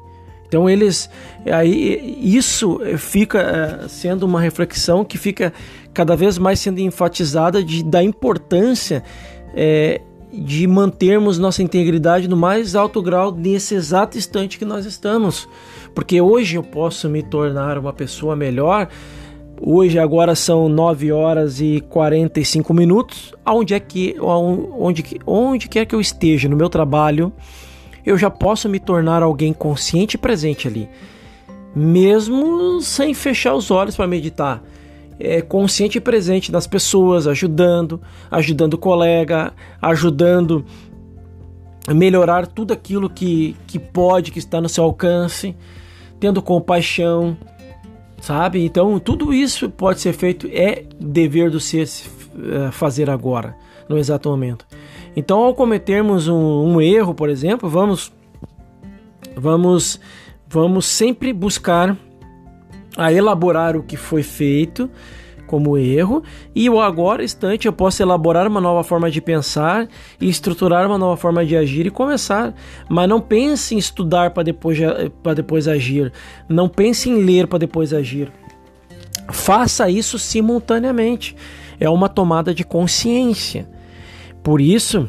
Então 0.52 0.70
eles 0.70 1.10
aí 1.50 2.20
isso 2.22 2.82
fica 2.98 3.40
eh, 3.40 3.88
sendo 3.88 4.24
uma 4.24 4.42
reflexão 4.42 5.06
que 5.06 5.18
fica 5.18 5.54
cada 5.94 6.14
vez 6.14 6.38
mais 6.38 6.60
sendo 6.60 6.80
enfatizada 6.80 7.64
de, 7.64 7.82
da 7.82 8.04
importância 8.04 9.02
é, 9.56 10.02
de 10.30 10.68
mantermos 10.68 11.40
nossa 11.40 11.64
integridade 11.64 12.28
no 12.28 12.36
mais 12.36 12.76
alto 12.76 13.02
grau 13.02 13.32
nesse 13.34 13.76
exato 13.76 14.18
instante 14.18 14.60
que 14.60 14.66
nós 14.66 14.86
estamos. 14.86 15.48
Porque 15.96 16.20
hoje 16.20 16.58
eu 16.58 16.64
posso 16.64 17.08
me 17.10 17.24
tornar 17.24 17.78
uma 17.78 17.94
pessoa 17.94 18.36
melhor. 18.36 18.90
Hoje 19.62 19.98
agora 19.98 20.36
são 20.36 20.68
9 20.68 21.14
horas 21.14 21.62
e 21.62 21.82
45 21.88 22.74
minutos. 22.74 23.34
Aonde 23.46 23.74
é 23.74 23.80
que 23.80 24.18
onde, 24.20 25.18
onde 25.26 25.70
quer 25.70 25.86
que 25.86 25.96
eu 25.96 26.02
esteja 26.02 26.50
no 26.50 26.58
meu 26.58 26.68
trabalho, 26.68 27.32
eu 28.06 28.18
já 28.18 28.30
posso 28.30 28.68
me 28.68 28.80
tornar 28.80 29.24
alguém 29.24 29.54
consciente 29.54 30.16
e 30.16 30.18
presente 30.18 30.68
ali, 30.68 30.90
mesmo 31.76 32.82
sem 32.82 33.14
fechar 33.14 33.54
os 33.54 33.72
olhos 33.72 33.96
para 33.96 34.08
meditar. 34.08 34.64
É, 35.24 35.40
consciente 35.40 36.00
e 36.00 36.02
presente 36.02 36.52
nas 36.52 36.66
pessoas, 36.66 37.28
ajudando, 37.28 38.02
ajudando 38.32 38.74
o 38.74 38.78
colega, 38.78 39.54
ajudando 39.80 40.66
a 41.88 41.94
melhorar 41.94 42.48
tudo 42.48 42.74
aquilo 42.74 43.08
que, 43.08 43.56
que 43.68 43.78
pode, 43.78 44.32
que 44.32 44.40
está 44.40 44.60
no 44.60 44.68
seu 44.68 44.84
alcance, 44.84 45.56
tendo 46.20 46.42
compaixão, 46.42 47.38
sabe? 48.20 48.64
Então, 48.64 49.00
tudo 49.00 49.34
isso 49.34 49.70
pode 49.70 50.00
ser 50.00 50.14
feito, 50.14 50.48
é 50.52 50.86
dever 51.00 51.50
do 51.50 51.60
ser 51.60 51.88
é, 51.88 52.72
fazer 52.72 53.10
agora, 53.10 53.56
no 53.90 53.98
exato 53.98 54.30
momento. 54.30 54.66
Então, 55.16 55.40
ao 55.40 55.54
cometermos 55.54 56.28
um, 56.28 56.36
um 56.36 56.82
erro, 56.82 57.14
por 57.14 57.30
exemplo, 57.30 57.70
vamos, 57.70 58.12
vamos, 59.36 60.00
vamos 60.48 60.86
sempre 60.86 61.34
buscar 61.34 61.98
a 62.98 63.12
elaborar 63.12 63.76
o 63.76 63.84
que 63.84 63.98
foi 63.98 64.24
feito 64.24 64.90
como 65.52 65.78
erro 65.78 66.24
e 66.56 66.70
o 66.70 66.80
agora 66.80 67.26
instante 67.26 67.68
eu 67.68 67.74
posso 67.74 68.02
elaborar 68.02 68.48
uma 68.48 68.62
nova 68.62 68.86
forma 68.86 69.12
de 69.12 69.20
pensar 69.20 69.86
e 70.20 70.30
estruturar 70.30 70.88
uma 70.88 70.98
nova 70.98 71.18
forma 71.18 71.46
de 71.46 71.58
agir 71.58 71.86
e 71.86 71.90
começar. 71.92 72.56
Mas 72.88 73.10
não 73.10 73.20
pense 73.20 73.76
em 73.76 73.78
estudar 73.78 74.32
para 74.32 74.44
depois, 74.44 74.80
para 75.22 75.34
depois 75.34 75.68
agir. 75.68 76.14
Não 76.48 76.70
pense 76.70 77.10
em 77.10 77.22
ler 77.22 77.48
para 77.48 77.60
depois 77.60 77.94
agir. 77.94 78.32
Faça 79.30 79.90
isso 79.90 80.18
simultaneamente. 80.18 81.36
É 81.78 81.90
uma 81.90 82.08
tomada 82.08 82.54
de 82.54 82.64
consciência. 82.64 83.68
Por 84.44 84.60
isso 84.60 85.08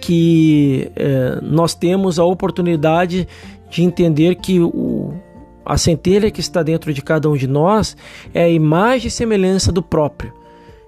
que 0.00 0.90
é, 0.96 1.38
nós 1.42 1.74
temos 1.74 2.18
a 2.18 2.24
oportunidade 2.24 3.28
de 3.70 3.82
entender 3.82 4.36
que 4.36 4.60
o, 4.60 5.14
a 5.64 5.76
centelha 5.76 6.30
que 6.30 6.40
está 6.40 6.62
dentro 6.62 6.92
de 6.92 7.02
cada 7.02 7.28
um 7.28 7.36
de 7.36 7.46
nós 7.46 7.96
é 8.32 8.44
a 8.44 8.48
imagem 8.48 9.08
e 9.08 9.10
semelhança 9.10 9.72
do 9.72 9.82
próprio. 9.82 10.32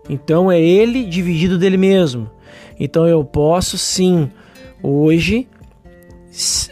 Então 0.08 0.50
é 0.50 0.60
ele 0.60 1.04
dividido 1.04 1.58
dele 1.58 1.76
mesmo. 1.76 2.30
Então 2.78 3.06
eu 3.06 3.24
posso 3.24 3.76
sim, 3.78 4.30
hoje, 4.82 5.48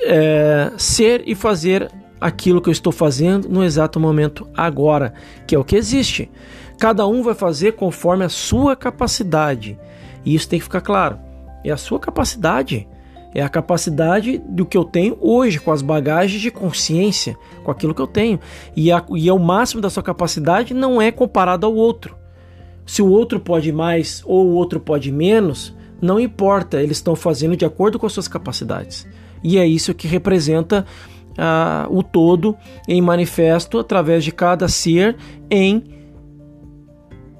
é, 0.02 0.72
ser 0.76 1.22
e 1.26 1.34
fazer 1.34 1.90
aquilo 2.20 2.60
que 2.60 2.68
eu 2.68 2.72
estou 2.72 2.92
fazendo 2.92 3.48
no 3.48 3.64
exato 3.64 3.98
momento 3.98 4.46
agora, 4.56 5.14
que 5.46 5.54
é 5.54 5.58
o 5.58 5.64
que 5.64 5.76
existe. 5.76 6.30
Cada 6.78 7.06
um 7.06 7.22
vai 7.22 7.34
fazer 7.34 7.72
conforme 7.72 8.24
a 8.24 8.28
sua 8.28 8.76
capacidade. 8.76 9.78
E 10.24 10.34
isso 10.34 10.48
tem 10.48 10.58
que 10.58 10.64
ficar 10.64 10.80
claro. 10.80 11.18
É 11.64 11.70
a 11.70 11.76
sua 11.76 11.98
capacidade. 11.98 12.88
É 13.34 13.42
a 13.42 13.48
capacidade 13.48 14.38
do 14.38 14.64
que 14.64 14.76
eu 14.76 14.84
tenho 14.84 15.18
hoje, 15.20 15.58
com 15.58 15.72
as 15.72 15.82
bagagens 15.82 16.40
de 16.40 16.52
consciência, 16.52 17.36
com 17.64 17.70
aquilo 17.70 17.92
que 17.92 18.00
eu 18.00 18.06
tenho. 18.06 18.38
E, 18.76 18.92
a, 18.92 19.04
e 19.14 19.28
é 19.28 19.32
o 19.32 19.38
máximo 19.38 19.80
da 19.82 19.90
sua 19.90 20.02
capacidade 20.02 20.72
não 20.72 21.02
é 21.02 21.10
comparado 21.10 21.66
ao 21.66 21.74
outro. 21.74 22.16
Se 22.86 23.02
o 23.02 23.08
outro 23.08 23.40
pode 23.40 23.72
mais 23.72 24.22
ou 24.24 24.46
o 24.46 24.54
outro 24.54 24.78
pode 24.78 25.10
menos, 25.10 25.74
não 26.00 26.20
importa, 26.20 26.80
eles 26.80 26.98
estão 26.98 27.16
fazendo 27.16 27.56
de 27.56 27.64
acordo 27.64 27.98
com 27.98 28.06
as 28.06 28.12
suas 28.12 28.28
capacidades. 28.28 29.06
E 29.42 29.58
é 29.58 29.66
isso 29.66 29.94
que 29.94 30.06
representa 30.06 30.86
ah, 31.36 31.86
o 31.90 32.02
todo 32.02 32.56
em 32.86 33.00
manifesto 33.00 33.78
através 33.78 34.22
de 34.22 34.30
cada 34.30 34.68
ser 34.68 35.16
em 35.50 35.84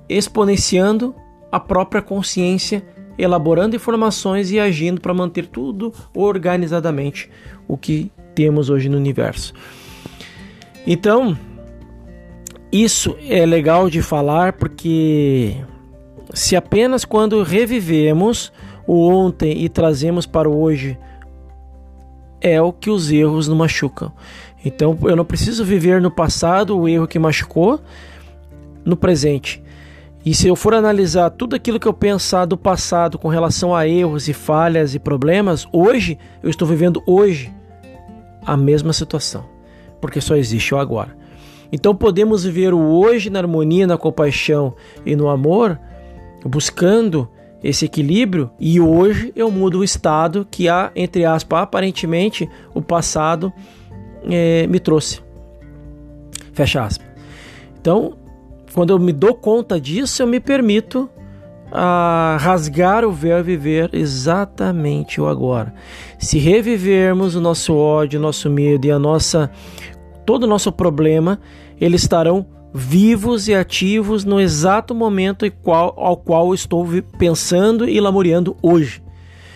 exponenciando 0.09 1.15
a 1.55 1.61
própria 1.61 2.03
consciência, 2.03 2.85
elaborando 3.17 3.77
informações 3.77 4.51
e 4.51 4.59
agindo 4.59 5.01
para 5.01 5.15
manter 5.15 5.47
tudo 5.47 5.95
organizadamente 6.13 7.31
o 7.69 7.77
que 7.77 8.11
temos 8.35 8.71
hoje 8.71 8.89
no 8.89 8.97
universo. 8.97 9.55
Então, 10.85 11.39
isso 12.73 13.17
é 13.25 13.47
legal 13.47 13.89
de 13.89 14.03
falar 14.03 14.55
porque 14.55 15.55
se 16.35 16.57
apenas 16.57 17.05
quando 17.05 17.41
revivemos 17.45 18.53
o 18.85 19.09
ontem 19.09 19.63
e 19.63 19.69
trazemos 19.69 20.27
para 20.27 20.51
o 20.51 20.61
hoje 20.61 20.99
é 22.41 22.61
o 22.61 22.73
que 22.73 22.91
os 22.91 23.13
erros 23.13 23.47
nos 23.47 23.57
machucam. 23.57 24.11
Então 24.65 24.99
eu 25.05 25.15
não 25.15 25.25
preciso 25.25 25.65
viver 25.65 26.01
no 26.01 26.11
passado 26.11 26.77
o 26.77 26.89
erro 26.89 27.07
que 27.07 27.17
machucou 27.17 27.81
no 28.85 28.97
presente. 28.97 29.63
E 30.25 30.33
se 30.35 30.49
eu 30.49 30.57
for 30.57 30.73
analisar 30.73 31.29
tudo 31.31 31.55
aquilo 31.55 31.79
que 31.79 31.87
eu 31.87 31.93
pensar 31.93 32.47
do 32.47 32.57
passado 32.57 33.19
com 33.19 33.29
relação 33.29 33.75
a 33.75 33.87
erros 33.87 34.27
e 34.27 34.33
falhas 34.33 34.95
e 34.95 34.99
problemas, 34.99 35.67
hoje 35.71 36.19
eu 36.43 36.49
estou 36.49 36.67
vivendo 36.67 37.03
hoje 37.07 37.53
a 38.45 38.57
mesma 38.57 38.93
situação, 38.95 39.45
porque 40.01 40.23
só 40.23 40.35
existe 40.35 40.75
o 40.75 40.79
agora. 40.79 41.15
Então 41.71 41.95
podemos 41.95 42.45
viver 42.45 42.73
o 42.73 42.81
hoje 42.81 43.29
na 43.29 43.39
harmonia, 43.39 43.87
na 43.87 43.99
compaixão 43.99 44.75
e 45.05 45.15
no 45.15 45.29
amor, 45.29 45.79
buscando 46.45 47.29
esse 47.63 47.85
equilíbrio, 47.85 48.51
e 48.61 48.81
hoje 48.81 49.33
eu 49.35 49.51
mudo 49.51 49.79
o 49.79 49.85
estado 49.85 50.47
que 50.51 50.69
há, 50.69 50.91
entre 50.95 51.25
aspas, 51.25 51.63
aparentemente 51.63 52.49
o 52.75 52.81
passado 52.81 53.53
é, 54.31 54.67
me 54.67 54.79
trouxe. 54.79 55.23
Fecha 56.53 56.83
aspas. 56.83 57.07
Então, 57.81 58.17
quando 58.75 58.91
eu 58.91 58.99
me 58.99 59.13
dou 59.13 59.35
conta 59.35 59.81
disso, 59.81 60.21
eu 60.21 60.27
me 60.27 60.41
permito 60.41 61.09
a 61.71 62.37
rasgar 62.41 63.05
o 63.05 63.13
véu 63.13 63.39
e 63.39 63.43
viver 63.43 63.91
exatamente 63.93 65.21
o 65.21 65.27
agora. 65.27 65.73
Se 66.19 66.39
revivermos 66.39 67.37
o 67.37 67.41
nosso 67.41 67.75
ódio, 67.75 68.19
o 68.19 68.23
nosso 68.23 68.51
medo 68.51 68.87
e 68.87 68.91
a 68.91 68.99
nossa 68.99 69.51
todo 70.27 70.45
o 70.45 70.47
nosso 70.47 70.73
problema, 70.73 71.39
eles 71.81 72.03
estarão 72.03 72.47
vivos 72.73 73.47
e 73.47 73.55
ativos 73.55 74.25
no 74.25 74.41
exato 74.41 74.95
momento 74.95 75.47
ao 75.65 76.17
qual 76.17 76.53
estou 76.53 76.85
pensando 77.17 77.89
e 77.89 78.01
lamuriando 78.01 78.57
hoje. 78.61 79.01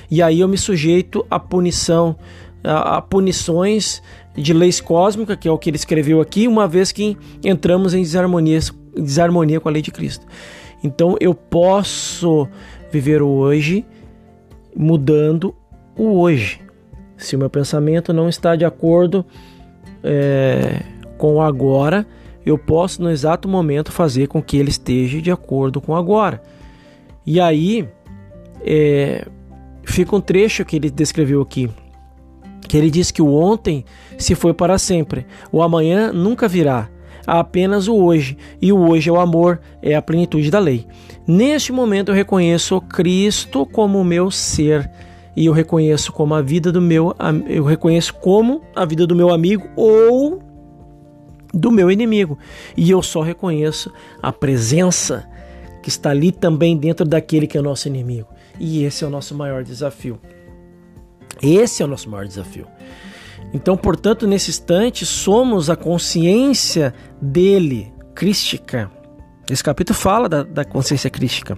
E 0.08 0.22
aí 0.22 0.40
eu 0.40 0.48
me 0.48 0.56
sujeito 0.56 1.26
à 1.28 1.40
punição, 1.40 2.16
a, 2.62 3.02
punições 3.02 4.00
de 4.36 4.52
leis 4.52 4.80
cósmicas, 4.80 5.36
que 5.36 5.48
é 5.48 5.50
o 5.50 5.58
que 5.58 5.70
ele 5.70 5.76
escreveu 5.76 6.20
aqui, 6.20 6.46
uma 6.46 6.68
vez 6.68 6.92
que 6.92 7.16
entramos 7.44 7.92
em 7.92 8.02
desarmonia, 8.02 8.60
desarmonia 9.02 9.60
com 9.60 9.68
a 9.68 9.72
lei 9.72 9.82
de 9.82 9.90
Cristo. 9.90 10.26
Então 10.82 11.16
eu 11.20 11.34
posso 11.34 12.48
viver 12.90 13.22
o 13.22 13.28
hoje 13.28 13.84
mudando 14.76 15.54
o 15.96 16.20
hoje. 16.20 16.60
Se 17.16 17.34
o 17.34 17.38
meu 17.38 17.50
pensamento 17.50 18.12
não 18.12 18.28
está 18.28 18.54
de 18.54 18.64
acordo 18.64 19.26
é, 20.04 20.82
com 21.16 21.36
o 21.36 21.42
agora, 21.42 22.06
eu 22.46 22.56
posso 22.56 23.02
no 23.02 23.10
exato 23.10 23.48
momento 23.48 23.90
fazer 23.90 24.28
com 24.28 24.40
que 24.40 24.56
ele 24.56 24.70
esteja 24.70 25.20
de 25.20 25.30
acordo 25.30 25.80
com 25.80 25.92
o 25.92 25.96
agora. 25.96 26.40
E 27.26 27.40
aí 27.40 27.88
é, 28.64 29.26
fica 29.84 30.14
um 30.14 30.20
trecho 30.20 30.64
que 30.64 30.76
ele 30.76 30.90
descreveu 30.90 31.42
aqui, 31.42 31.68
que 32.68 32.76
ele 32.76 32.90
diz 32.90 33.10
que 33.10 33.20
o 33.20 33.34
ontem 33.34 33.84
se 34.16 34.34
foi 34.34 34.54
para 34.54 34.78
sempre, 34.78 35.26
o 35.50 35.60
amanhã 35.60 36.12
nunca 36.12 36.46
virá 36.46 36.88
há 37.28 37.40
apenas 37.40 37.88
o 37.88 37.94
hoje, 37.94 38.38
e 38.60 38.72
o 38.72 38.88
hoje 38.88 39.10
é 39.10 39.12
o 39.12 39.20
amor, 39.20 39.60
é 39.82 39.94
a 39.94 40.00
plenitude 40.00 40.50
da 40.50 40.58
lei. 40.58 40.86
Neste 41.26 41.70
momento 41.72 42.08
eu 42.08 42.14
reconheço 42.14 42.80
Cristo 42.80 43.66
como 43.66 44.00
o 44.00 44.04
meu 44.04 44.30
ser 44.30 44.90
e 45.36 45.44
eu 45.44 45.52
reconheço 45.52 46.10
como 46.10 46.34
a 46.34 46.40
vida 46.40 46.72
do 46.72 46.80
meu 46.80 47.14
eu 47.46 47.64
reconheço 47.64 48.14
como 48.14 48.62
a 48.74 48.86
vida 48.86 49.06
do 49.06 49.14
meu 49.14 49.28
amigo 49.28 49.68
ou 49.76 50.42
do 51.52 51.70
meu 51.70 51.90
inimigo. 51.90 52.38
E 52.74 52.90
eu 52.90 53.02
só 53.02 53.20
reconheço 53.20 53.92
a 54.22 54.32
presença 54.32 55.28
que 55.82 55.90
está 55.90 56.10
ali 56.10 56.32
também 56.32 56.78
dentro 56.78 57.04
daquele 57.04 57.46
que 57.46 57.58
é 57.58 57.60
o 57.60 57.64
nosso 57.64 57.88
inimigo. 57.88 58.28
E 58.58 58.84
esse 58.84 59.04
é 59.04 59.06
o 59.06 59.10
nosso 59.10 59.34
maior 59.34 59.62
desafio. 59.62 60.18
Esse 61.42 61.82
é 61.82 61.84
o 61.84 61.88
nosso 61.88 62.08
maior 62.08 62.26
desafio. 62.26 62.66
Então, 63.52 63.76
portanto, 63.76 64.26
nesse 64.26 64.50
instante, 64.50 65.06
somos 65.06 65.70
a 65.70 65.76
consciência 65.76 66.94
dele, 67.20 67.92
crística. 68.14 68.90
Esse 69.50 69.64
capítulo 69.64 69.98
fala 69.98 70.28
da, 70.28 70.42
da 70.42 70.64
consciência 70.64 71.08
crística. 71.08 71.56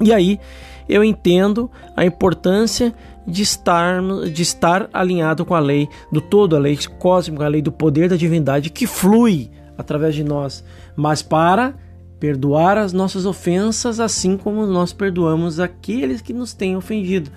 E 0.00 0.12
aí 0.12 0.40
eu 0.88 1.04
entendo 1.04 1.70
a 1.96 2.04
importância 2.04 2.94
de 3.26 3.42
estar, 3.42 4.02
de 4.32 4.42
estar 4.42 4.88
alinhado 4.92 5.44
com 5.44 5.54
a 5.54 5.60
lei 5.60 5.88
do 6.12 6.20
todo, 6.20 6.56
a 6.56 6.58
lei 6.58 6.78
cósmica, 6.98 7.44
a 7.44 7.48
lei 7.48 7.62
do 7.62 7.72
poder 7.72 8.08
da 8.08 8.16
divindade 8.16 8.70
que 8.70 8.86
flui 8.86 9.50
através 9.76 10.14
de 10.14 10.22
nós, 10.22 10.64
mas 10.94 11.22
para 11.22 11.74
perdoar 12.20 12.78
as 12.78 12.92
nossas 12.92 13.26
ofensas, 13.26 13.98
assim 13.98 14.36
como 14.36 14.66
nós 14.66 14.92
perdoamos 14.92 15.58
aqueles 15.58 16.20
que 16.20 16.32
nos 16.32 16.54
têm 16.54 16.76
ofendido. 16.76 17.30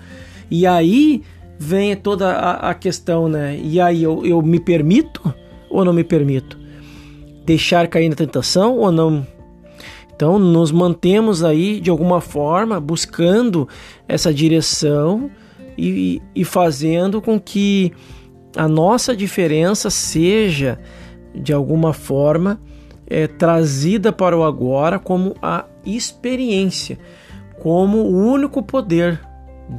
E 0.50 0.66
aí 0.66 1.22
vem 1.58 1.96
toda 1.96 2.30
a, 2.30 2.70
a 2.70 2.74
questão, 2.74 3.28
né? 3.28 3.58
E 3.62 3.80
aí 3.80 4.02
eu, 4.02 4.24
eu 4.24 4.40
me 4.40 4.60
permito 4.60 5.34
ou 5.68 5.84
não 5.84 5.92
me 5.92 6.04
permito? 6.04 6.58
Deixar 7.44 7.88
cair 7.88 8.08
na 8.08 8.14
tentação 8.14 8.78
ou 8.78 8.92
não? 8.92 9.26
Então 10.14 10.38
nos 10.38 10.70
mantemos 10.70 11.44
aí 11.44 11.80
de 11.80 11.90
alguma 11.90 12.20
forma 12.20 12.80
buscando 12.80 13.68
essa 14.06 14.32
direção 14.32 15.30
e, 15.76 16.20
e 16.34 16.44
fazendo 16.44 17.22
com 17.22 17.38
que 17.38 17.92
a 18.56 18.66
nossa 18.66 19.14
diferença 19.14 19.90
seja 19.90 20.78
de 21.34 21.52
alguma 21.52 21.92
forma 21.92 22.60
é, 23.06 23.26
trazida 23.26 24.12
para 24.12 24.36
o 24.36 24.42
agora 24.42 24.98
como 24.98 25.34
a 25.40 25.64
experiência, 25.84 26.98
como 27.60 27.98
o 27.98 28.16
único 28.16 28.62
poder 28.62 29.20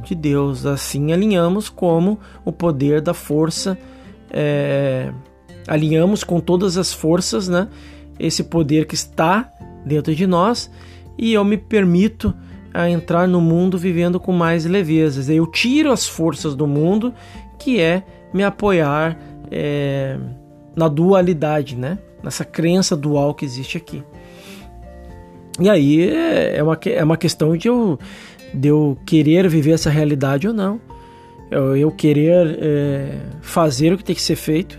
de 0.02 0.14
Deus. 0.14 0.66
Assim 0.66 1.12
alinhamos 1.12 1.68
como 1.68 2.18
o 2.44 2.52
poder 2.52 3.00
da 3.00 3.14
força, 3.14 3.78
é, 4.30 5.12
alinhamos 5.66 6.24
com 6.24 6.40
todas 6.40 6.76
as 6.76 6.92
forças, 6.92 7.48
né? 7.48 7.68
Esse 8.18 8.44
poder 8.44 8.86
que 8.86 8.94
está 8.94 9.50
dentro 9.84 10.14
de 10.14 10.26
nós 10.26 10.70
e 11.18 11.32
eu 11.32 11.44
me 11.44 11.56
permito 11.56 12.34
a 12.72 12.88
entrar 12.88 13.26
no 13.26 13.40
mundo 13.40 13.76
vivendo 13.76 14.20
com 14.20 14.32
mais 14.32 14.64
levezas. 14.64 15.28
Eu 15.28 15.46
tiro 15.46 15.90
as 15.90 16.06
forças 16.06 16.54
do 16.54 16.66
mundo, 16.66 17.12
que 17.58 17.80
é 17.80 18.02
me 18.32 18.44
apoiar 18.44 19.18
é, 19.50 20.16
na 20.76 20.88
dualidade, 20.88 21.76
né? 21.76 21.98
Nessa 22.22 22.44
crença 22.44 22.96
dual 22.96 23.34
que 23.34 23.44
existe 23.44 23.76
aqui. 23.76 24.04
E 25.58 25.68
aí 25.68 26.08
é, 26.10 26.56
é 26.56 26.62
uma, 26.62 26.78
é 26.86 27.04
uma 27.04 27.16
questão 27.16 27.56
de 27.56 27.68
eu 27.68 27.98
de 28.52 28.68
eu 28.68 28.98
querer 29.06 29.48
viver 29.48 29.72
essa 29.72 29.90
realidade 29.90 30.48
ou 30.48 30.54
não. 30.54 30.80
Eu, 31.50 31.76
eu 31.76 31.90
querer 31.90 32.58
é, 32.60 33.18
fazer 33.40 33.92
o 33.92 33.98
que 33.98 34.04
tem 34.04 34.14
que 34.14 34.22
ser 34.22 34.36
feito, 34.36 34.78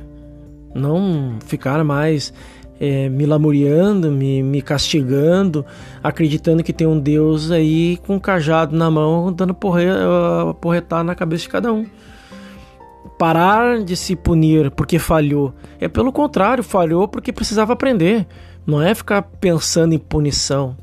não 0.73 1.37
ficar 1.45 1.83
mais 1.83 2.33
é, 2.81 3.07
me 3.09 3.27
lamuriando, 3.27 4.11
me, 4.11 4.41
me 4.41 4.59
castigando, 4.59 5.63
acreditando 6.01 6.63
que 6.63 6.73
tem 6.73 6.87
um 6.87 6.99
Deus 6.99 7.51
aí 7.51 7.97
com 8.07 8.15
um 8.15 8.19
cajado 8.19 8.75
na 8.75 8.89
mão, 8.89 9.31
dando 9.31 9.53
porre, 9.53 9.85
porretar 10.59 11.03
na 11.03 11.13
cabeça 11.13 11.43
de 11.43 11.49
cada 11.49 11.71
um. 11.71 11.85
Parar 13.19 13.83
de 13.83 13.95
se 13.95 14.15
punir 14.15 14.71
porque 14.71 14.97
falhou. 14.97 15.53
É 15.79 15.87
pelo 15.87 16.11
contrário, 16.11 16.63
falhou 16.63 17.07
porque 17.07 17.31
precisava 17.31 17.73
aprender. 17.73 18.25
Não 18.65 18.81
é 18.81 18.95
ficar 18.95 19.21
pensando 19.21 19.93
em 19.93 19.99
punição. 19.99 20.75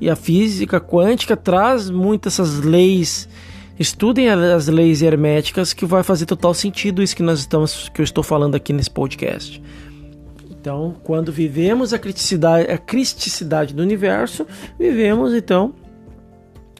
E 0.00 0.10
a 0.10 0.16
física 0.16 0.80
quântica 0.80 1.36
traz 1.36 1.90
muitas 1.90 2.34
essas 2.34 2.60
leis. 2.60 3.28
Estudem 3.78 4.28
as 4.28 4.68
leis 4.68 5.02
herméticas 5.02 5.72
que 5.72 5.84
vai 5.84 6.02
fazer 6.02 6.26
total 6.26 6.54
sentido 6.54 7.02
isso 7.02 7.16
que 7.16 7.22
nós 7.22 7.40
estamos 7.40 7.88
que 7.90 8.00
eu 8.00 8.04
estou 8.04 8.24
falando 8.24 8.54
aqui 8.54 8.72
nesse 8.72 8.90
podcast. 8.90 9.62
Então, 10.50 10.96
quando 11.04 11.30
vivemos 11.30 11.92
a 11.92 11.98
criticidade, 11.98 12.70
a 12.70 12.78
cristicidade 12.78 13.74
do 13.74 13.82
universo, 13.82 14.46
vivemos 14.78 15.34
então 15.34 15.74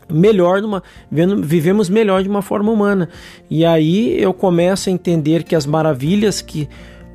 melhor 0.09 0.63
numa, 0.63 0.83
vivemos 1.11 1.89
melhor 1.89 2.23
de 2.23 2.29
uma 2.29 2.43
forma 2.43 2.73
humana. 2.73 3.09
E 3.49 3.65
aí 3.65 4.21
eu 4.21 4.33
começo 4.33 4.89
a 4.89 4.93
entender 4.93 5.45
que 5.45 5.55
as 5.55 5.67
maravilhas 5.67 6.41
que 6.41 6.69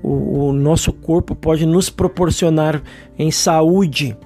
o, 0.04 0.48
o 0.48 0.54
nosso 0.54 0.92
corpo 0.94 1.36
pode 1.36 1.66
nos 1.66 1.90
proporcionar 1.90 2.82
em 3.18 3.32
saúde, 3.32 4.18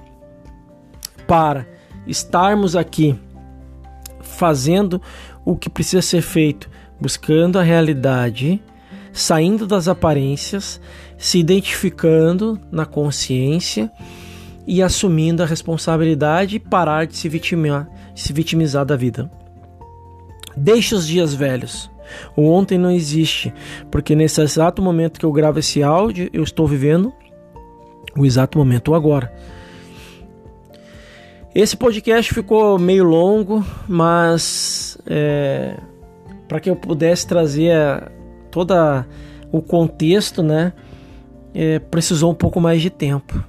para 1.26 1.66
estarmos 2.06 2.76
aqui 2.76 3.18
fazendo 4.20 5.00
o 5.44 5.56
que 5.56 5.70
precisa 5.70 6.02
ser 6.02 6.22
feito, 6.22 6.68
buscando 7.00 7.58
a 7.58 7.62
realidade, 7.62 8.62
saindo 9.12 9.66
das 9.66 9.88
aparências, 9.88 10.80
se 11.16 11.38
identificando 11.38 12.60
na 12.70 12.84
consciência 12.84 13.90
e 14.66 14.82
assumindo 14.82 15.42
a 15.42 15.46
responsabilidade 15.46 16.56
e 16.56 16.60
parar 16.60 17.06
de 17.06 17.16
se 17.16 17.28
vitimizar, 17.28 17.88
se 18.14 18.32
vitimizar 18.32 18.84
da 18.84 18.96
vida. 18.96 19.30
Deixe 20.56 20.94
os 20.94 21.06
dias 21.06 21.34
velhos. 21.34 21.90
O 22.36 22.48
ontem 22.48 22.78
não 22.78 22.90
existe, 22.90 23.52
porque 23.90 24.14
nesse 24.14 24.40
exato 24.40 24.80
momento 24.80 25.18
que 25.18 25.26
eu 25.26 25.32
gravo 25.32 25.58
esse 25.58 25.82
áudio, 25.82 26.30
eu 26.32 26.42
estou 26.42 26.66
vivendo 26.66 27.12
o 28.16 28.24
exato 28.24 28.58
momento 28.58 28.94
agora. 28.94 29.32
Esse 31.58 31.74
podcast 31.74 32.34
ficou 32.34 32.78
meio 32.78 33.02
longo, 33.02 33.64
mas 33.88 34.98
é, 35.06 35.74
para 36.46 36.60
que 36.60 36.68
eu 36.68 36.76
pudesse 36.76 37.26
trazer 37.26 38.12
todo 38.50 38.74
o 39.50 39.62
contexto, 39.62 40.42
né, 40.42 40.74
é, 41.54 41.78
precisou 41.78 42.30
um 42.30 42.34
pouco 42.34 42.60
mais 42.60 42.82
de 42.82 42.90
tempo. 42.90 43.42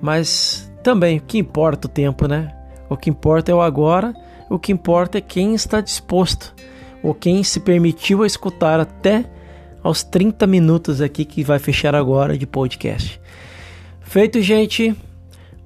Mas 0.00 0.72
também, 0.82 1.18
o 1.18 1.20
que 1.20 1.36
importa 1.36 1.86
o 1.86 1.90
tempo, 1.90 2.26
né? 2.26 2.50
O 2.88 2.96
que 2.96 3.10
importa 3.10 3.52
é 3.52 3.54
o 3.54 3.60
agora, 3.60 4.14
o 4.48 4.58
que 4.58 4.72
importa 4.72 5.18
é 5.18 5.20
quem 5.20 5.54
está 5.54 5.82
disposto, 5.82 6.54
ou 7.02 7.12
quem 7.12 7.44
se 7.44 7.60
permitiu 7.60 8.24
escutar 8.24 8.80
até 8.80 9.26
aos 9.82 10.02
30 10.02 10.46
minutos 10.46 11.02
aqui 11.02 11.26
que 11.26 11.44
vai 11.44 11.58
fechar 11.58 11.94
agora 11.94 12.38
de 12.38 12.46
podcast. 12.46 13.20
Feito, 14.00 14.40
gente. 14.40 14.96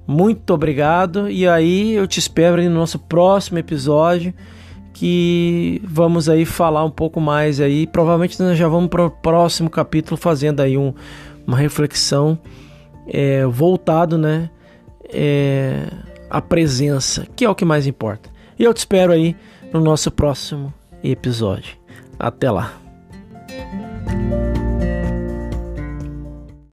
Muito 0.07 0.53
obrigado 0.53 1.29
e 1.29 1.47
aí 1.47 1.93
eu 1.93 2.05
te 2.07 2.19
espero 2.19 2.61
no 2.61 2.69
nosso 2.69 2.99
próximo 2.99 3.57
episódio 3.57 4.33
que 4.93 5.81
vamos 5.83 6.29
aí 6.29 6.45
falar 6.45 6.85
um 6.85 6.89
pouco 6.91 7.19
mais 7.19 7.59
aí. 7.59 7.85
Provavelmente 7.85 8.41
nós 8.41 8.57
já 8.57 8.67
vamos 8.67 8.89
para 8.89 9.05
o 9.05 9.09
próximo 9.09 9.69
capítulo 9.69 10.15
fazendo 10.15 10.61
aí 10.61 10.77
um, 10.77 10.93
uma 11.45 11.57
reflexão 11.57 12.39
é, 13.07 13.45
voltado, 13.45 14.17
né, 14.17 14.49
é, 15.09 15.87
à 16.29 16.41
presença, 16.41 17.27
que 17.35 17.43
é 17.43 17.49
o 17.49 17.55
que 17.55 17.65
mais 17.65 17.85
importa. 17.87 18.29
E 18.57 18.63
eu 18.63 18.73
te 18.73 18.77
espero 18.77 19.11
aí 19.11 19.35
no 19.73 19.81
nosso 19.81 20.09
próximo 20.09 20.73
episódio. 21.03 21.75
Até 22.17 22.49
lá. 22.49 22.73